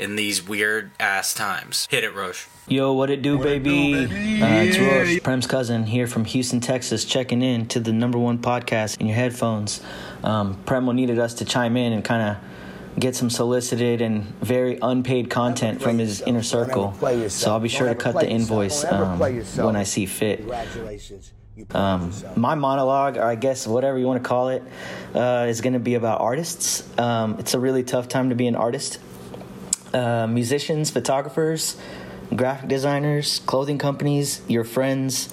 [0.03, 1.87] in these weird ass times.
[1.89, 2.45] Hit it, Roche.
[2.67, 3.95] Yo, what it do, baby?
[3.95, 8.37] Uh, it's Roche, Prem's cousin, here from Houston, Texas, checking in to the number one
[8.37, 9.81] podcast in your headphones.
[10.21, 14.77] Um, Premo needed us to chime in and kind of get some solicited and very
[14.81, 16.93] unpaid content from his inner circle.
[17.29, 20.39] So I'll be sure to cut the invoice um, when I see fit.
[20.39, 21.31] Congratulations.
[21.71, 24.63] Um, my monologue, or I guess whatever you want to call it,
[25.13, 26.83] uh, is going to be about artists.
[26.97, 28.99] Um, it's a really tough time to be an artist.
[29.93, 31.77] Uh, musicians, photographers,
[32.35, 35.29] graphic designers, clothing companies, your friends,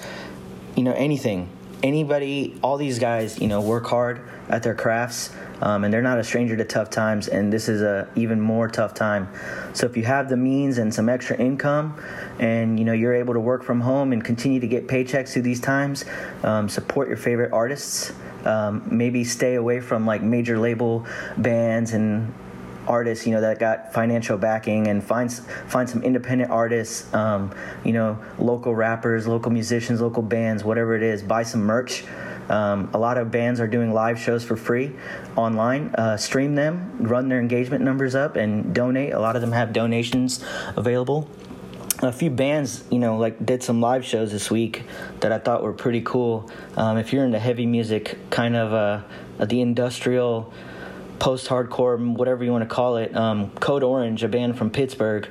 [0.77, 1.49] you know, anything.
[1.83, 4.21] Anybody, all these guys, you know, work hard
[4.51, 5.31] at their crafts,
[5.63, 7.27] um, and they're not a stranger to tough times.
[7.29, 9.29] And this is a even more tough time.
[9.73, 11.99] So if you have the means and some extra income,
[12.39, 15.43] and you know you're able to work from home and continue to get paychecks through
[15.43, 16.05] these times,
[16.43, 18.13] um, support your favorite artists.
[18.45, 22.33] Um, maybe stay away from like major label bands and
[22.91, 27.93] artists, you know, that got financial backing, and find find some independent artists, um, you
[27.93, 31.23] know, local rappers, local musicians, local bands, whatever it is.
[31.23, 32.05] Buy some merch.
[32.49, 34.93] Um, a lot of bands are doing live shows for free
[35.37, 35.95] online.
[35.95, 39.13] Uh, stream them, run their engagement numbers up, and donate.
[39.13, 40.45] A lot of them have donations
[40.77, 41.31] available
[42.03, 44.85] a few bands, you know, like did some live shows this week
[45.21, 46.51] that I thought were pretty cool.
[46.77, 50.53] Um, if you're into heavy music, kind of uh, the industrial,
[51.21, 55.29] post-hardcore, whatever you want to call it, um, Code Orange, a band from Pittsburgh,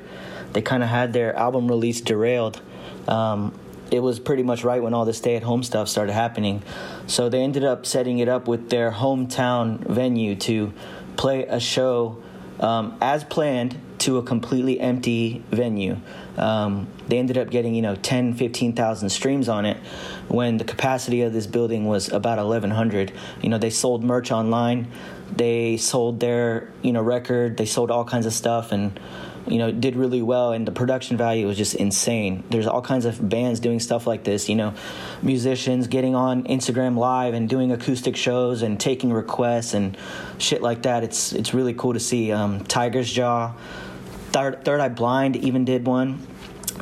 [0.52, 2.60] they kind of had their album release derailed.
[3.06, 3.52] Um,
[3.90, 6.62] it was pretty much right when all the stay-at-home stuff started happening,
[7.06, 10.72] so they ended up setting it up with their hometown venue to
[11.16, 12.22] play a show
[12.60, 15.96] um, as planned to a completely empty venue.
[16.36, 19.76] Um, they ended up getting, you know, 10, 15,000 streams on it
[20.28, 23.12] when the capacity of this building was about 1,100.
[23.42, 24.90] You know, they sold merch online,
[25.36, 28.98] they sold their, you know, record, they sold all kinds of stuff and,
[29.46, 32.44] you know, did really well and the production value was just insane.
[32.50, 34.74] There's all kinds of bands doing stuff like this, you know,
[35.22, 39.96] musicians getting on Instagram live and doing acoustic shows and taking requests and
[40.38, 41.02] shit like that.
[41.02, 42.32] It's it's really cool to see.
[42.32, 43.54] Um, Tigers Jaw,
[44.32, 46.26] Third, Third Eye Blind even did one.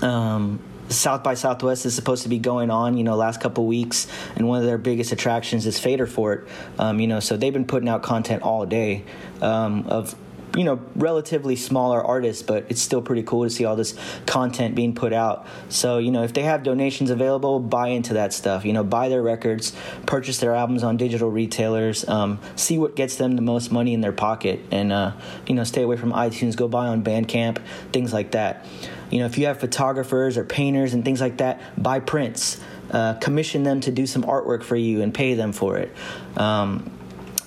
[0.03, 4.07] Um, South by Southwest is supposed to be going on, you know, last couple weeks,
[4.37, 6.49] and one of their biggest attractions is Fader Fort.
[6.79, 9.05] Um, you know, so they've been putting out content all day
[9.43, 10.15] um, of
[10.57, 13.95] you know relatively smaller artists but it's still pretty cool to see all this
[14.27, 18.33] content being put out so you know if they have donations available buy into that
[18.33, 19.75] stuff you know buy their records
[20.07, 24.01] purchase their albums on digital retailers um, see what gets them the most money in
[24.01, 25.13] their pocket and uh,
[25.47, 27.59] you know stay away from itunes go buy on bandcamp
[27.93, 28.65] things like that
[29.11, 33.15] you know if you have photographers or painters and things like that buy prints uh,
[33.15, 35.95] commission them to do some artwork for you and pay them for it
[36.37, 36.91] um,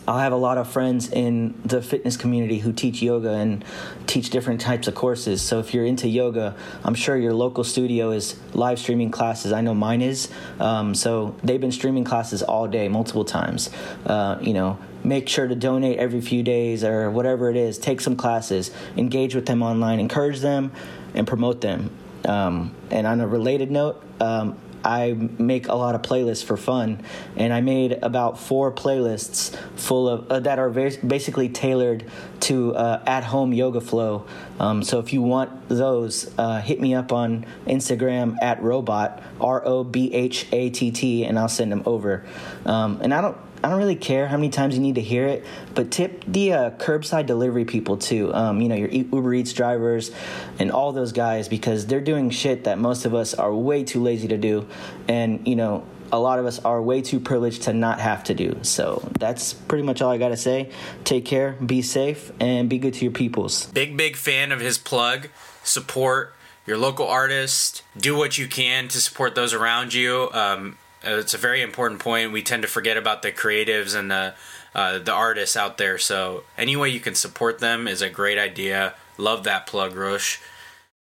[0.08, 3.64] I have a lot of friends in the fitness community who teach yoga and
[4.08, 5.44] teach different types of courses.
[5.44, 9.54] So if you're into yoga, I'm sure your local studio is live streaming classes.
[9.54, 10.30] I know mine is.
[10.60, 13.70] Um, so they've been streaming classes all day, multiple times.
[14.06, 17.78] Uh, you know, make sure to donate every few days or whatever it is.
[17.78, 20.72] Take some classes, engage with them online, encourage them,
[21.14, 21.90] and promote them.
[22.26, 27.04] Um, and on a related note, um, I make a lot of playlists for fun,
[27.36, 32.10] and I made about four playlists full of uh, that are very, basically tailored
[32.42, 34.26] to uh, at-home yoga flow.
[34.60, 39.64] Um, so if you want those, uh, hit me up on Instagram at robot r
[39.66, 42.26] o b h a t t, and I'll send them over.
[42.66, 43.38] Um, and I don't.
[43.64, 45.46] I don't really care how many times you need to hear it,
[45.76, 48.34] but tip the uh, curbside delivery people too.
[48.34, 50.12] Um, you know, your Uber Eats drivers
[50.60, 54.02] and all those guys because they're doing shit that most of us are way too
[54.02, 54.68] lazy to do.
[55.08, 58.34] And, you know, a lot of us are way too privileged to not have to
[58.34, 58.60] do.
[58.64, 60.72] So that's pretty much all I got to say.
[61.04, 63.68] Take care, be safe, and be good to your peoples.
[63.68, 65.30] Big, big fan of his plug.
[65.64, 67.84] Support your local artist.
[67.98, 70.30] Do what you can to support those around you.
[70.34, 72.32] Um, it's a very important point.
[72.32, 74.34] We tend to forget about the creatives and the
[74.74, 75.98] uh, the artists out there.
[75.98, 78.94] So any way you can support them is a great idea.
[79.18, 80.40] Love that plug, Roche.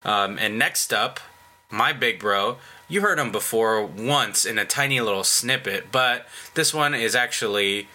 [0.04, 1.18] Um, and next up,
[1.70, 2.58] my big bro.
[2.88, 7.88] You heard him before once in a tiny little snippet, but this one is actually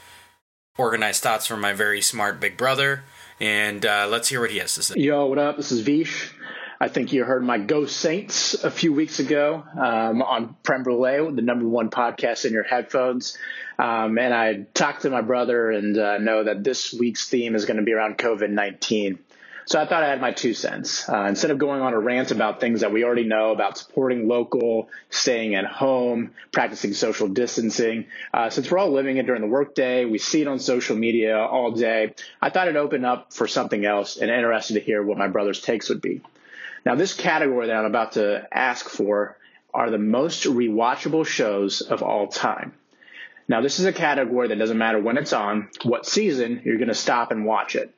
[0.77, 3.03] organized thoughts from my very smart big brother.
[3.39, 4.95] And uh, let's hear what he has to say.
[4.97, 5.57] Yo, what up?
[5.57, 6.33] This is Vish.
[6.81, 11.31] I think you heard my Go Saints a few weeks ago um, on Prem Brulee,
[11.31, 13.37] the number one podcast in your headphones.
[13.77, 17.65] Um, and I talked to my brother and uh, know that this week's theme is
[17.65, 19.19] going to be around COVID 19.
[19.67, 21.07] So I thought I had my two cents.
[21.07, 24.27] Uh, instead of going on a rant about things that we already know about supporting
[24.27, 29.47] local, staying at home, practicing social distancing, uh, since we're all living it during the
[29.47, 32.15] workday, we see it on social media all day.
[32.41, 35.61] I thought it'd open up for something else and interested to hear what my brother's
[35.61, 36.23] takes would be.
[36.85, 39.37] Now, this category that I'm about to ask for
[39.73, 42.73] are the most rewatchable shows of all time.
[43.47, 46.87] Now, this is a category that doesn't matter when it's on, what season, you're going
[46.87, 47.93] to stop and watch it.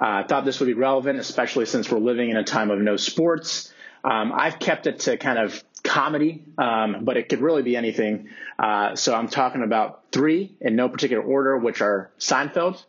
[0.00, 2.78] Uh, I thought this would be relevant, especially since we're living in a time of
[2.78, 3.72] no sports.
[4.04, 8.28] Um, I've kept it to kind of comedy, um, but it could really be anything.
[8.58, 12.84] Uh, so I'm talking about three in no particular order, which are Seinfeld,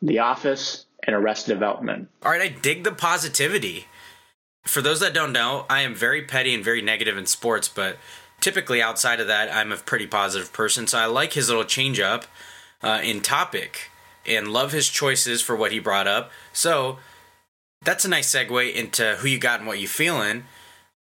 [0.00, 2.08] The Office, and Arrested Development.
[2.24, 3.86] All right, I dig the positivity.
[4.66, 7.98] For those that don't know, I am very petty and very negative in sports, but
[8.40, 10.86] typically outside of that, I'm a pretty positive person.
[10.86, 12.26] So I like his little change up
[12.82, 13.90] uh, in topic
[14.26, 16.30] and love his choices for what he brought up.
[16.52, 16.98] So
[17.82, 20.44] that's a nice segue into who you got and what you feeling,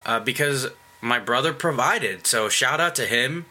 [0.05, 0.67] uh, because
[1.01, 2.27] my brother provided.
[2.27, 3.47] So shout out to him,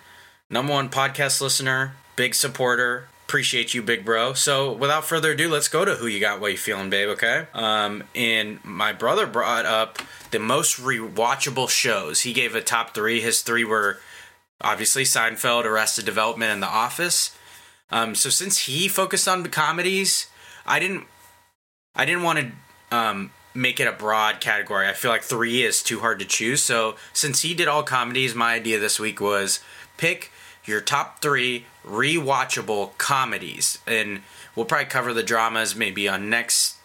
[0.48, 3.08] number one podcast listener, big supporter.
[3.26, 4.34] Appreciate you, big bro.
[4.34, 7.08] So without further ado, let's go to who you got, what you feeling, babe.
[7.08, 7.46] Okay.
[7.54, 9.98] Um, and my brother brought up
[10.30, 12.20] the most rewatchable shows.
[12.20, 13.20] He gave a top three.
[13.20, 13.98] His three were
[14.60, 17.36] obviously Seinfeld, Arrested Development, and The Office.
[17.90, 20.28] Um, so since he focused on the comedies,
[20.64, 21.04] I didn't
[21.96, 24.86] I didn't want to um, make it a broad category.
[24.86, 26.62] I feel like three is too hard to choose.
[26.62, 29.60] So since he did all comedies, my idea this week was
[29.96, 30.30] pick
[30.64, 34.22] your top three rewatchable comedies, and
[34.54, 36.76] we'll probably cover the dramas maybe on next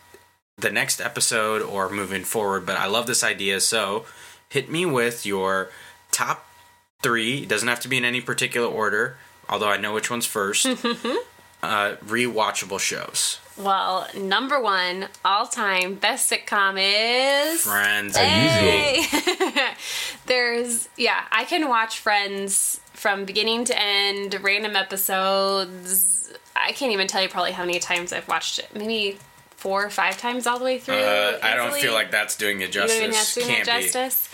[0.58, 2.66] the next episode or moving forward.
[2.66, 4.06] But I love this idea, so
[4.50, 5.70] hit me with your
[6.12, 6.46] top
[7.02, 7.40] three.
[7.40, 9.18] It doesn't have to be in any particular order
[9.52, 10.66] although I know which one's first.
[11.64, 13.40] uh, rewatchable shows.
[13.58, 18.16] Well, number one all time best sitcom is Friends.
[18.18, 19.04] Hey!
[20.26, 26.32] There's yeah, I can watch Friends from beginning to end, random episodes.
[26.56, 28.70] I can't even tell you probably how many times I've watched it.
[28.74, 29.18] Maybe
[29.58, 30.96] four or five times all the way through.
[30.96, 32.98] Uh, I don't feel like that's doing it justice.
[32.98, 33.82] don't even have to do Can't it be.
[33.84, 34.30] justice.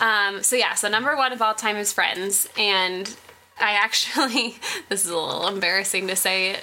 [0.00, 3.14] Um, so yeah, so number one of all time is Friends, and
[3.58, 4.56] I actually
[4.88, 6.56] this is a little embarrassing to say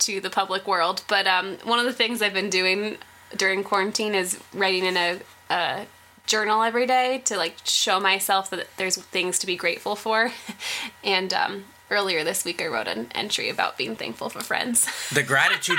[0.00, 2.98] to the public world, but um, one of the things I've been doing
[3.36, 5.18] during quarantine is writing in a,
[5.50, 5.86] a
[6.26, 10.32] journal every day to like show myself that there's things to be grateful for,
[11.04, 14.86] and um, earlier this week I wrote an entry about being thankful for friends.
[15.12, 15.78] The gratitude.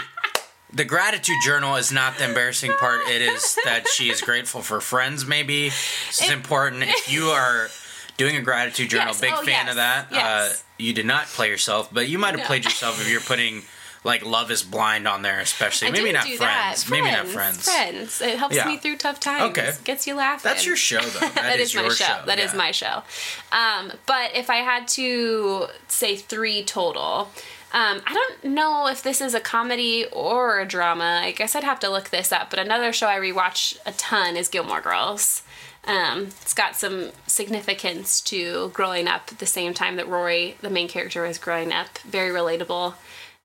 [0.72, 3.02] The gratitude journal is not the embarrassing part.
[3.10, 5.26] It is that she is grateful for friends.
[5.26, 6.84] Maybe this is important.
[6.84, 7.70] If you are
[8.18, 9.20] doing a gratitude journal, Yes.
[9.22, 9.70] big Oh, fan yes.
[9.72, 10.08] of that.
[10.12, 12.46] Uh, you did not play yourself, but you might have No.
[12.46, 13.64] played yourself if you're putting
[14.04, 15.90] like "Love Is Blind" on there, especially.
[15.90, 16.84] I Maybe not friends.
[16.84, 16.92] That.
[16.92, 17.64] Maybe not friends.
[17.64, 18.22] Friends.
[18.22, 18.68] It helps Yeah.
[18.68, 19.58] me through tough times.
[19.58, 19.74] Okay.
[19.84, 20.50] Gets you laughing.
[20.50, 21.20] That's your show, though.
[21.20, 22.22] that that is, is, your my show.
[22.26, 22.58] That is yeah.
[22.58, 23.04] my show.
[23.52, 27.30] Um, but if I had to say three total,
[27.72, 31.22] um, I don't know if this is a comedy or a drama.
[31.24, 32.50] I guess I'd have to look this up.
[32.50, 35.44] But another show I rewatch a ton is Gilmore Girls.
[35.86, 40.70] Um, it's got some significance to growing up at the same time that Rory, the
[40.70, 42.00] main character, was growing up.
[42.00, 42.96] Very relatable.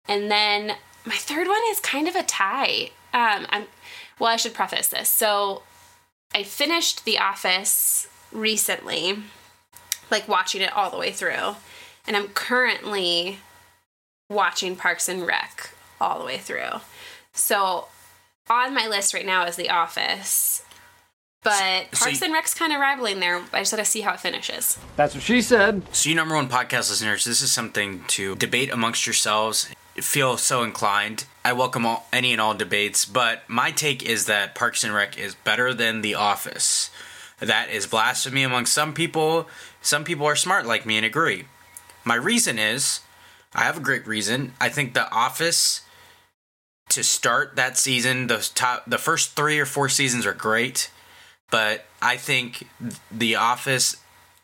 [0.07, 2.91] And then my third one is kind of a tie.
[3.13, 3.65] Um, I'm,
[4.19, 5.09] well, I should preface this.
[5.09, 5.63] So
[6.35, 9.19] I finished The Office recently,
[10.11, 11.57] like watching it all the way through,
[12.07, 13.39] and I'm currently
[14.29, 16.81] watching Parks and Rec all the way through.
[17.33, 17.87] So
[18.51, 20.63] on my list right now is The Office,
[21.43, 23.43] but So Parks you- and Rec's kind of rivaling there.
[23.53, 24.79] I just gotta see how it finishes.
[24.97, 25.83] That's what she said.
[25.95, 29.69] So, you number one podcast listeners, this is something to debate amongst yourselves.
[29.97, 31.25] Feel so inclined.
[31.45, 35.17] I welcome all, any and all debates, but my take is that Parks and Rec
[35.17, 36.91] is better than The Office.
[37.39, 39.49] That is blasphemy among some people.
[39.83, 41.45] Some people are smart like me and agree.
[42.05, 43.01] My reason is,
[43.55, 44.55] I have a great reason.
[44.61, 45.83] I think The Office
[46.89, 50.91] to start that season, the top, the first three or four seasons are great,
[51.51, 52.69] but I think
[53.11, 53.97] The Office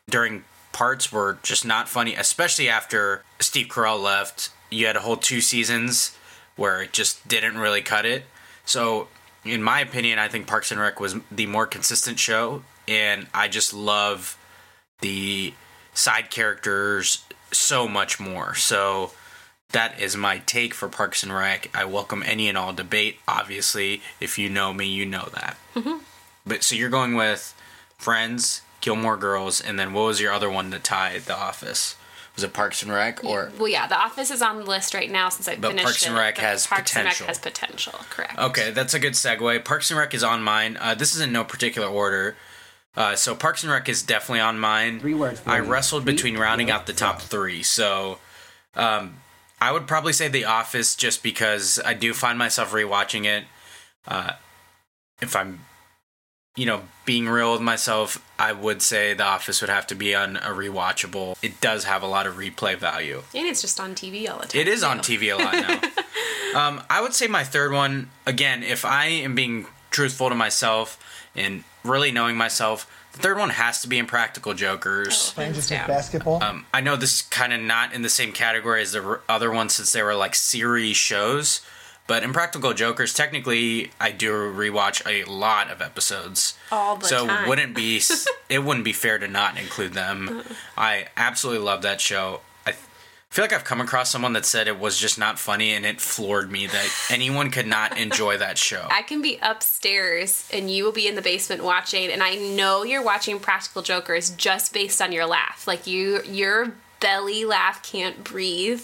[0.08, 4.51] during parts were just not funny, especially after Steve Carell left.
[4.70, 6.16] You had a whole two seasons
[6.56, 8.24] where it just didn't really cut it.
[8.64, 9.08] So,
[9.44, 13.48] in my opinion, I think Parks and Rec was the more consistent show, and I
[13.48, 14.36] just love
[15.00, 15.54] the
[15.94, 18.54] side characters so much more.
[18.54, 19.12] So,
[19.72, 21.70] that is my take for Parks and Rec.
[21.74, 23.18] I welcome any and all debate.
[23.28, 25.56] Obviously, if you know me, you know that.
[25.74, 25.98] Mm-hmm.
[26.46, 27.54] But so you're going with
[27.96, 31.96] Friends, Gilmore Girls, and then what was your other one to tie The Office?
[32.37, 33.51] Was it Parks and Rec or?
[33.59, 36.07] Well, yeah, The Office is on the list right now since I But finished Parks
[36.07, 37.26] and it, Rec but has Parks and Rec potential.
[37.26, 38.39] has potential, correct.
[38.39, 39.64] Okay, that's a good segue.
[39.64, 40.78] Parks and Rec is on mine.
[40.81, 42.37] Uh, this is in no particular order.
[42.97, 45.01] Uh, so Parks and Rec is definitely on mine.
[45.01, 46.74] Three words I wrestled Three between rounding words.
[46.81, 47.62] out the top three.
[47.62, 48.18] So
[48.74, 49.18] um,
[49.61, 53.45] I would probably say The Office just because I do find myself rewatching it.
[54.09, 54.33] Uh,
[55.20, 55.61] if I'm,
[56.57, 60.14] you know, being real with myself, I would say The Office would have to be
[60.14, 61.36] on a rewatchable.
[61.42, 63.22] It does have a lot of replay value.
[63.34, 64.61] And it's just on TV all the time.
[64.61, 64.98] It is on.
[64.98, 65.55] TV a lot
[66.55, 66.68] now.
[66.68, 68.62] um, I would say my third one again.
[68.62, 70.98] If I am being truthful to myself
[71.34, 75.34] and really knowing myself, the third one has to be Impractical Jokers.
[75.36, 75.86] Oh, hands Just down.
[75.86, 76.42] basketball.
[76.42, 79.51] Um, I know this is kind of not in the same category as the other
[79.51, 81.61] ones since they were like series shows,
[82.11, 86.58] but Impractical Jokers technically I do rewatch a lot of episodes.
[86.72, 87.44] All the so time.
[87.44, 88.02] it wouldn't be
[88.48, 90.42] it wouldn't be fair to not include them.
[90.76, 92.40] I absolutely love that show.
[92.66, 92.72] I
[93.30, 96.00] feel like I've come across someone that said it was just not funny, and it
[96.00, 98.88] floored me that anyone could not enjoy that show.
[98.90, 102.82] I can be upstairs and you will be in the basement watching, and I know
[102.82, 105.64] you're watching Practical Jokers just based on your laugh.
[105.68, 108.82] Like you, your belly laugh can't breathe.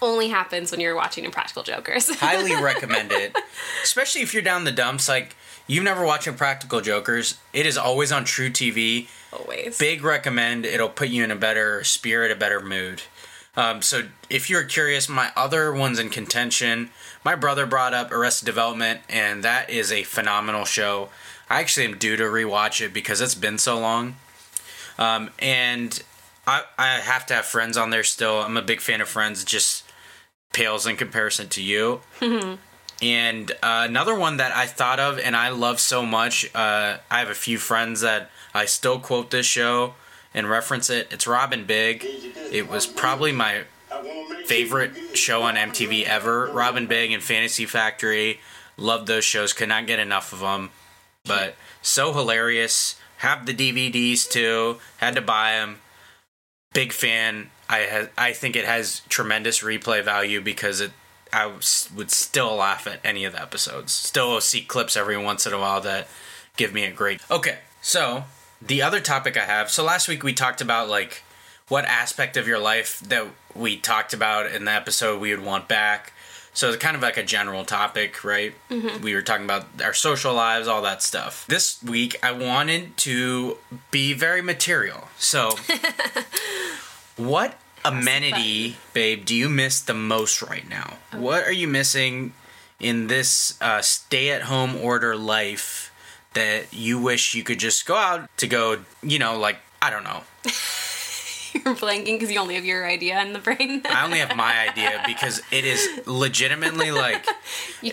[0.00, 2.08] Only happens when you're watching Impractical Jokers.
[2.20, 3.36] Highly recommend it,
[3.82, 5.08] especially if you're down the dumps.
[5.08, 5.34] Like
[5.66, 9.08] you've never watched Impractical Jokers, it is always on truTV.
[9.32, 9.76] Always.
[9.76, 10.64] big recommend.
[10.64, 13.02] It'll put you in a better spirit, a better mood.
[13.56, 16.90] Um, so if you're curious, my other ones in contention,
[17.24, 21.08] my brother brought up Arrested Development, and that is a phenomenal show.
[21.50, 24.14] I actually am due to rewatch it because it's been so long.
[24.96, 26.00] Um, and
[26.46, 28.42] I, I have to have Friends on there still.
[28.42, 29.44] I'm a big fan of Friends.
[29.44, 29.84] Just
[30.52, 32.00] pales in comparison to you.
[33.00, 37.18] And uh, another one that I thought of and I love so much, uh, I
[37.20, 39.94] have a few friends that I still quote this show
[40.34, 41.06] and reference it.
[41.12, 42.04] It's Rob & Big.
[42.04, 43.62] It was probably my
[44.46, 46.46] favorite show on MTV ever.
[46.46, 48.40] Rob & Big and Fantasy Factory.
[48.76, 49.52] Loved those shows.
[49.52, 50.70] Could not get enough of them.
[51.24, 52.96] But so hilarious.
[53.18, 54.78] Have the DVDs too.
[54.98, 55.80] Had to buy them.
[56.78, 57.50] Big fan.
[57.68, 60.92] I ha- I think it has tremendous replay value because it.
[61.32, 63.92] I would still laugh at any of the episodes.
[63.92, 66.06] Still see clips every once in a while that
[66.56, 67.20] give me a great.
[67.28, 68.26] Okay, so
[68.62, 69.72] the other topic I have.
[69.72, 71.24] So last week we talked about like
[71.66, 73.26] what aspect of your life that
[73.56, 76.12] we talked about in the episode we would want back.
[76.58, 78.52] So it's kind of like a general topic, right?
[78.68, 79.00] Mm-hmm.
[79.00, 81.46] We were talking about our social lives, all that stuff.
[81.46, 83.58] This week I wanted to
[83.92, 85.06] be very material.
[85.18, 85.52] So
[87.16, 90.94] what amenity, babe, do you miss the most right now?
[91.12, 92.32] What are you missing
[92.80, 95.94] in this uh, stay-at-home order life
[96.34, 100.02] that you wish you could just go out to go, you know, like I don't
[100.02, 100.22] know.
[101.64, 103.82] You're blanking because you only have your idea in the brain.
[103.88, 107.24] I only have my idea because it is legitimately like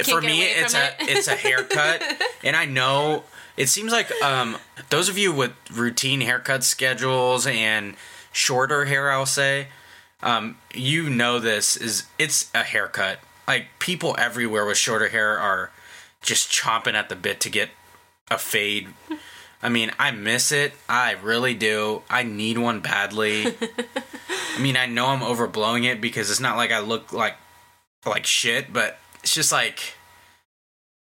[0.03, 0.95] for me it's a it.
[1.09, 2.01] it's a haircut
[2.43, 3.23] and I know
[3.57, 4.57] it seems like um
[4.89, 7.95] those of you with routine haircut schedules and
[8.31, 9.67] shorter hair I'll say
[10.21, 15.71] um you know this is it's a haircut like people everywhere with shorter hair are
[16.21, 17.69] just chomping at the bit to get
[18.29, 18.87] a fade
[19.61, 20.73] I mean, I miss it.
[20.87, 22.03] I really do.
[22.09, 23.47] I need one badly.
[24.55, 27.35] I mean, I know I'm overblowing it because it's not like I look like
[28.05, 29.95] like shit, but it's just like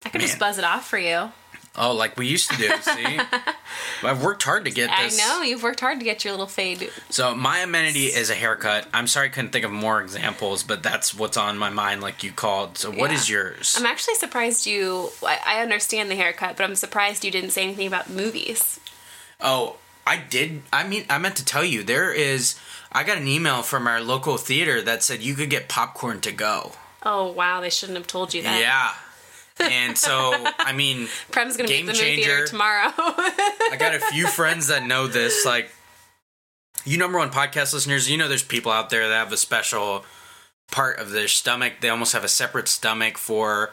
[0.05, 1.33] I could just buzz it off for you.
[1.81, 2.69] Oh, like we used to do.
[2.83, 3.19] See,
[4.05, 5.19] I've worked hard to get this.
[5.21, 6.91] I know you've worked hard to get your little fade.
[7.09, 8.87] So my amenity is a haircut.
[8.95, 12.23] I'm sorry, I couldn't think of more examples, but that's what's on my mind, like
[12.23, 12.79] you called.
[12.79, 13.17] So what Yeah.
[13.17, 13.75] is yours?
[13.79, 15.11] I'm actually surprised you.
[15.27, 18.79] I, I understand the haircut, but I'm surprised you didn't say anything about movies.
[19.41, 19.77] Oh,
[20.07, 20.63] I did.
[20.73, 22.59] I mean, I meant to tell you there is.
[22.93, 26.33] I got an email from our local theater that said you could get popcorn to
[26.33, 26.73] go.
[27.05, 28.61] Oh wow, they shouldn't have told you that.
[28.61, 28.95] Yeah.
[29.61, 32.47] And so, I mean, Prem's gonna Game be the changer.
[32.47, 32.93] tomorrow.
[32.97, 35.45] I got a few friends that know this.
[35.45, 35.71] Like,
[36.85, 40.05] you number one podcast listeners, you know there's people out there that have a special
[40.71, 41.75] part of their stomach.
[41.81, 43.71] They almost have a separate stomach for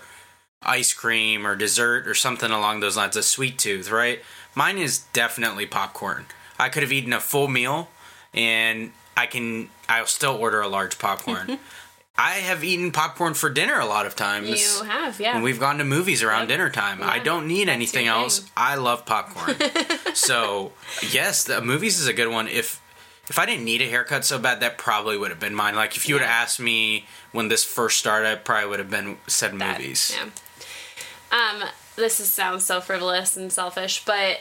[0.64, 3.16] ice cream or dessert or something along those lines.
[3.16, 4.22] A sweet tooth, right?
[4.56, 6.26] Mine is definitely popcorn.
[6.60, 7.90] I could have eaten a full meal,
[8.34, 9.70] and I can.
[9.88, 11.60] I'll still order a large popcorn.
[12.18, 14.49] I have eaten popcorn for dinner a lot of times.
[14.49, 15.36] you have, yeah.
[15.36, 16.47] When we've gone to movies around Yep.
[16.49, 16.99] dinner time.
[17.03, 18.43] I don't need that's anything else.
[18.57, 19.55] I love popcorn.
[20.15, 20.72] so
[21.11, 22.47] yes, the movies is a good one.
[22.47, 22.82] If
[23.30, 25.76] if I didn't need a haircut so bad, that probably would have been mine.
[25.76, 28.89] Like if you would have asked me when this first started, I probably would have
[28.89, 30.18] been said that, movies.
[30.18, 30.30] Yeah.
[31.30, 31.63] Um,
[31.97, 34.39] this is, sounds so frivolous and selfish, but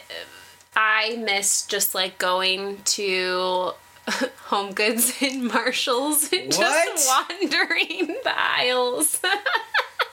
[0.76, 3.72] I miss just like going to
[4.46, 9.20] Home Goods and Marshalls and just wandering the aisles.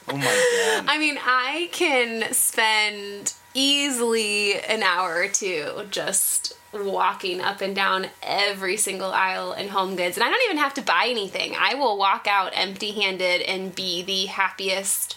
[0.05, 0.85] Oh my god.
[0.89, 8.07] I mean, I can spend easily an hour or two just walking up and down
[8.21, 11.55] every single aisle in Home Goods, and I don't even have to buy anything.
[11.57, 15.15] I will walk out empty-handed and be the happiest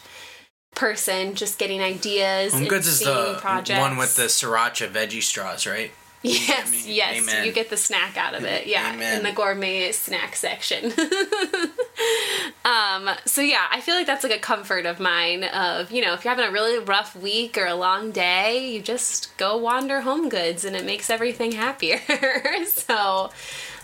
[0.76, 2.52] person, just getting ideas.
[2.52, 3.80] Home Goods is the projects.
[3.80, 5.90] one with the sriracha veggie straws, right?
[6.28, 7.46] Yes, yes, Amen.
[7.46, 8.66] you get the snack out of it.
[8.66, 9.18] Yeah, Amen.
[9.18, 10.86] in the gourmet snack section.
[12.64, 15.44] um, so yeah, I feel like that's like a comfort of mine.
[15.44, 18.80] Of you know, if you're having a really rough week or a long day, you
[18.82, 22.00] just go wander Home Goods, and it makes everything happier.
[22.66, 23.30] so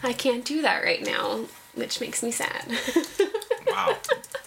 [0.03, 2.67] I can't do that right now, which makes me sad.
[3.67, 3.97] Wow.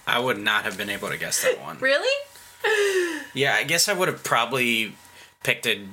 [0.06, 1.80] I would not have been able to guess that one.
[1.80, 2.14] really?
[3.34, 4.96] Yeah, I guess I would have probably
[5.42, 5.84] picked a,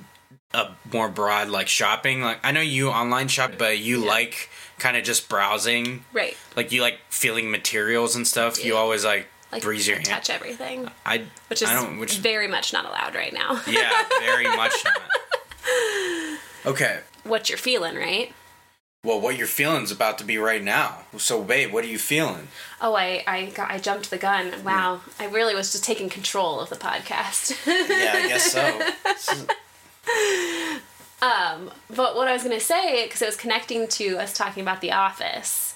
[0.55, 2.20] a more broad like shopping.
[2.22, 4.48] Like I know you online shop, but you like
[4.78, 6.05] kind of just browsing.
[6.12, 6.36] Right.
[6.57, 8.62] Like you like feeling materials and stuff.
[8.64, 10.07] You always like, Like breeze your hand.
[10.07, 13.61] touch everything, I which is I don't which very much not allowed right now.
[13.68, 13.90] yeah,
[14.20, 16.38] very much not.
[16.64, 17.00] Okay.
[17.24, 18.32] what you're feeling, right?
[19.05, 20.98] Well, what you're feeling is about to be right now.
[21.18, 22.46] So, babe, what are you feeling?
[22.80, 24.53] Oh, I I got I jumped the gun.
[24.64, 27.57] Wow, I really was just taking control of the podcast.
[27.66, 29.46] Yeah, I guess so.
[31.22, 34.80] um, but what I was gonna say, because it was connecting to us talking about
[34.80, 35.74] The Office,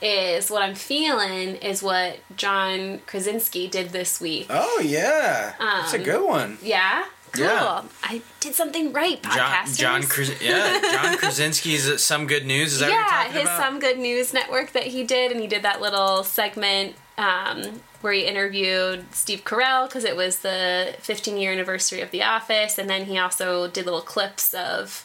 [0.00, 4.46] is what I'm feeling is what John Krasinski did this week.
[4.50, 6.58] Oh yeah, that's a Um, good one.
[6.62, 7.44] Yeah, cool.
[7.44, 7.82] Yeah.
[8.02, 9.78] I did something right, John podcasters.
[9.78, 12.74] John Kras- yeah John Krasinski's some good news.
[12.74, 13.60] Is that what you're yeah, talking his about?
[13.60, 18.14] Some Good News Network that he did, and he did that little segment um, where
[18.14, 22.88] he interviewed Steve Carell because it was the 15 year anniversary of The Office, and
[22.88, 25.04] then he also did little clips of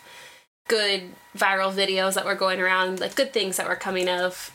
[0.67, 4.51] good viral videos that were going around, like good things that were coming of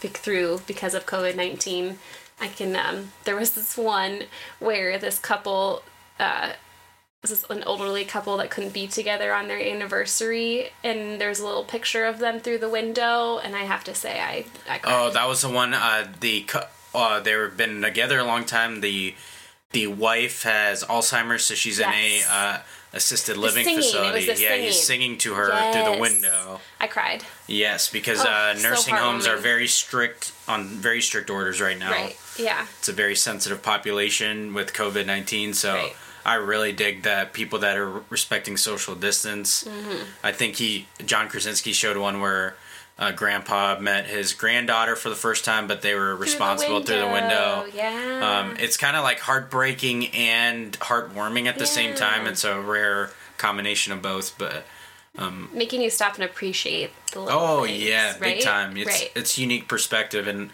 [0.00, 1.98] through because of COVID 19.
[2.38, 2.76] I can.
[2.76, 4.24] Um, there was this one
[4.58, 5.82] where this couple.
[6.20, 6.52] Uh,
[7.22, 11.46] this is an elderly couple that couldn't be together on their anniversary, and there's a
[11.46, 14.80] little picture of them through the window, and I have to say, I, I.
[14.84, 15.72] Oh, that was the one.
[15.72, 18.80] Uh, the cou- uh, they've been together a long time.
[18.80, 19.14] The
[19.72, 21.88] the wife has Alzheimer's, so she's Yes.
[21.88, 22.58] in a uh,
[22.94, 24.24] assisted living singing, facility.
[24.26, 25.16] yeah, he's singing.
[25.16, 26.60] singing to her through the window.
[26.80, 27.24] I cried.
[27.46, 31.78] Yes, because Oh, uh, so nursing homes are very strict on very strict orders right
[31.78, 31.90] now.
[31.90, 32.16] Right.
[32.38, 32.66] Yeah.
[32.78, 35.74] It's a very sensitive population with COVID nineteen, so.
[35.74, 35.96] Right.
[36.26, 39.64] I really dig that people that are respecting social distance.
[39.64, 40.02] Mm-hmm.
[40.22, 42.54] I think he John Krasinski showed one where
[42.98, 47.06] uh, Grandpa met his granddaughter for the first time, but they were responsible through the
[47.06, 47.66] window.
[47.72, 48.48] Yeah.
[48.50, 52.26] Um, it's kind of like heartbreaking and heartwarming at the same time.
[52.26, 54.64] It's a rare combination of both, but
[55.52, 58.76] Making you stop and appreciate the little oh things, yeah, big time.
[58.76, 59.10] It's right.
[59.16, 60.50] it's unique perspective, and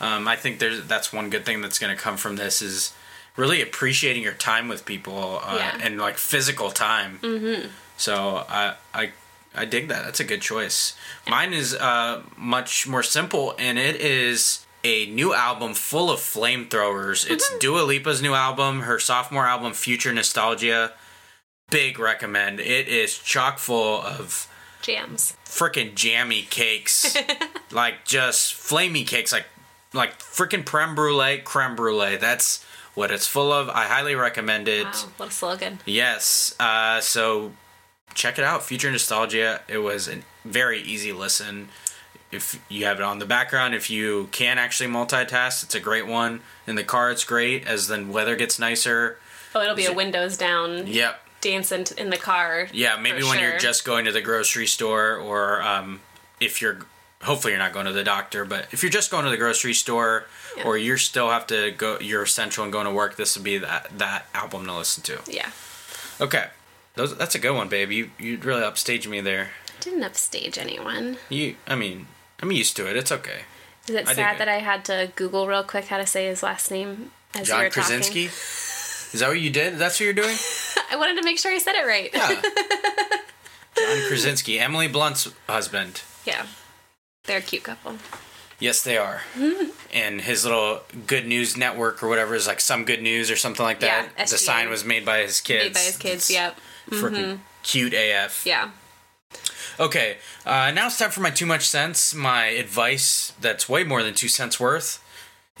[0.00, 2.92] um, I think there's that's one good thing that's going to come from this is
[3.36, 5.78] really appreciating your time with people uh, Yeah.
[5.80, 7.20] and like physical time.
[7.22, 7.68] Mm-hmm.
[7.96, 9.10] So I I
[9.54, 10.04] I dig that.
[10.04, 10.94] That's a good choice.
[11.28, 17.28] Mine is uh, much more simple, and it is a new album full of flamethrowers.
[17.28, 20.92] It's Dua Lipa's new album, her sophomore album, Future Nostalgia.
[21.70, 22.60] Big recommend.
[22.60, 24.48] It is chock full of
[24.80, 25.36] Jams.
[25.44, 27.16] freaking jammy cakes,
[27.72, 29.46] like just flamey cakes, like
[29.92, 32.16] like freaking creme brulee, creme brulee.
[32.16, 33.68] That's what it's full of.
[33.68, 34.84] I highly recommend it.
[34.84, 35.80] Wow, what a slogan.
[35.84, 36.54] Yes.
[36.58, 37.52] Uh, so
[38.18, 38.64] check it out.
[38.64, 39.60] Future Nostalgia.
[39.68, 41.68] It was a very easy listen.
[42.30, 46.06] If you have it on the background, if you can actually multitask, it's a great
[46.06, 46.40] one.
[46.66, 47.66] In the car, it's great.
[47.66, 49.18] As the weather gets nicer.
[49.54, 51.20] Oh, it'll be a windows down Yep.
[51.40, 52.68] dancing in the car.
[52.72, 53.48] Yeah, maybe when sure.
[53.50, 56.00] you're just going to the grocery store, or um,
[56.40, 56.80] if you're
[57.22, 59.74] hopefully you're not going to the doctor, but if you're just going to the grocery
[59.74, 60.64] store, Yeah.
[60.64, 63.16] or you still have to go, you're essential and going to work.
[63.16, 65.18] This would be that that album to listen to.
[65.26, 65.50] Yeah.
[66.20, 66.46] Okay,
[66.98, 67.92] Those, that's a good one, babe.
[67.92, 69.50] You you really upstage me there.
[69.78, 71.16] Didn't upstage anyone.
[71.28, 72.08] You, I mean,
[72.42, 72.96] I'm used to it.
[72.96, 73.42] It's okay.
[73.88, 76.42] Is it I sad that I had to Google real quick how to say his
[76.42, 77.82] last name as John were talking?
[77.82, 78.24] Krasinski.
[78.24, 79.78] Is that what you did?
[79.78, 80.36] That's what you're doing?
[80.90, 82.10] I wanted to make sure I said it right.
[82.12, 82.28] Yeah.
[83.78, 86.02] John Krasinski, Emily Blunt's husband.
[86.26, 86.46] yeah.
[87.24, 87.94] They're a cute couple.
[88.58, 89.20] Yes, they are.
[89.36, 89.70] Mm-hmm.
[89.92, 93.64] and his little Good News Network or whatever is like some Good News or something
[93.64, 94.08] like that.
[94.18, 95.64] Yeah, the sign was made by his kids.
[95.66, 96.58] Made by his kids, It's yep.
[96.90, 98.44] Freaking cute AF.
[98.46, 98.70] Yeah.
[99.80, 104.02] Okay, uh, now it's time for my too much sense, my advice that's way more
[104.02, 105.04] than two cents worth.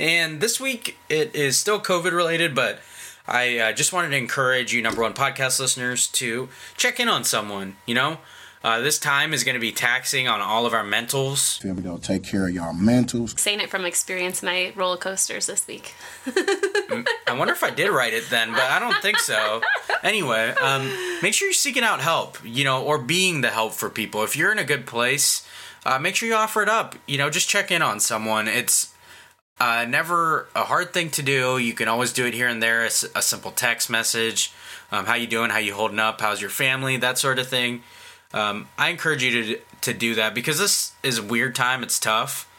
[0.00, 2.80] And this week it is still COVID related, but
[3.26, 7.24] I uh, just wanted to encourage you, number one podcast listeners, to check in on
[7.24, 7.76] someone.
[7.86, 8.18] You know,
[8.68, 11.58] Uh, this time is going to be taxing on all of our mentals.
[11.58, 11.80] Feel me?
[11.80, 13.38] They'll take care of y'all mentals.
[13.38, 15.94] Saying it from experience, my roller coasters this week.
[16.26, 19.62] I wonder if I did write it then, but I don't think so.
[20.02, 20.82] Anyway, um,
[21.22, 24.22] make sure you're seeking out help, you know, or being the help for people.
[24.22, 25.48] If you're in a good place,
[25.86, 26.94] uh, make sure you offer it up.
[27.06, 28.48] You know, just check in on someone.
[28.48, 28.92] It's
[29.58, 31.56] uh, never a hard thing to do.
[31.56, 32.84] You can always do it here and there.
[32.84, 34.52] It's a simple text message.
[34.92, 35.48] Um, how you doing?
[35.48, 36.20] How you holding up?
[36.20, 36.98] How's your family?
[36.98, 37.82] That sort of thing.
[38.34, 41.82] Um, I encourage you to to do that because this is a weird time.
[41.82, 42.50] It's tough,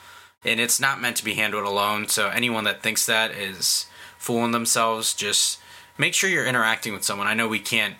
[0.43, 2.07] and it's not meant to be handled alone.
[2.07, 3.85] So anyone that thinks that is
[4.19, 5.15] fooling themselves.
[5.15, 5.59] Just
[5.97, 7.25] make sure you're interacting with someone.
[7.25, 7.95] I know we can't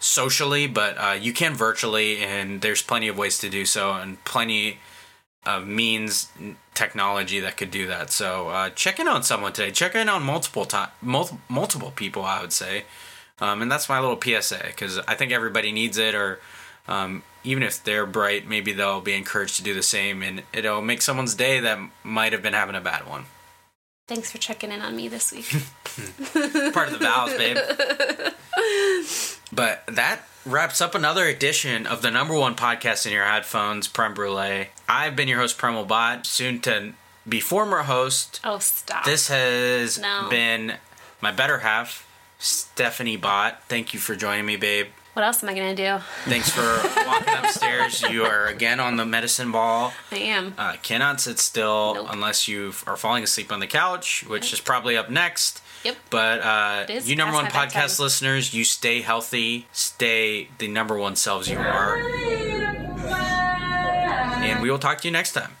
[0.00, 4.22] socially, but uh, you can virtually, and there's plenty of ways to do so, and
[4.24, 4.78] plenty
[5.46, 6.28] of means
[6.74, 8.10] technology that could do that.
[8.10, 9.70] So uh, check in on someone today.
[9.70, 12.24] Check in on multiple time, mul- multiple people.
[12.24, 12.84] I would say,
[13.40, 16.40] um, and that's my little PSA because I think everybody needs it, or
[16.88, 20.82] um, even if they're bright, maybe they'll be encouraged to do the same, and it'll
[20.82, 23.26] make someone's day that might have been having a bad one.
[24.08, 25.46] Thanks for checking in on me this week.
[26.72, 27.58] Part of the vows, babe.
[29.52, 34.14] But that wraps up another edition of the number one podcast in your headphones, Prem
[34.14, 34.68] Brulee.
[34.88, 36.92] I've been your host, Prem Bot, soon to
[37.28, 38.40] be former host.
[38.44, 39.04] oh, stop.
[39.04, 40.26] This has No.
[40.30, 40.74] been
[41.20, 42.06] my better half,
[42.38, 43.62] Stephanie Bott.
[43.68, 44.86] Thank you for joining me, babe.
[45.18, 46.04] What else am I going to do?
[46.26, 46.62] Thanks for
[47.04, 48.02] walking upstairs.
[48.02, 49.92] You are again on the medicine ball.
[50.12, 50.54] I am.
[50.56, 52.06] Uh, cannot sit still Nope.
[52.12, 55.60] unless you are falling asleep on the couch, which is probably up next.
[55.82, 55.96] Yep.
[56.10, 58.04] But uh, you number one podcast bedtime.
[58.04, 61.98] listeners, you stay healthy, stay the number one selves you are.
[64.40, 65.57] And we will talk to you next time.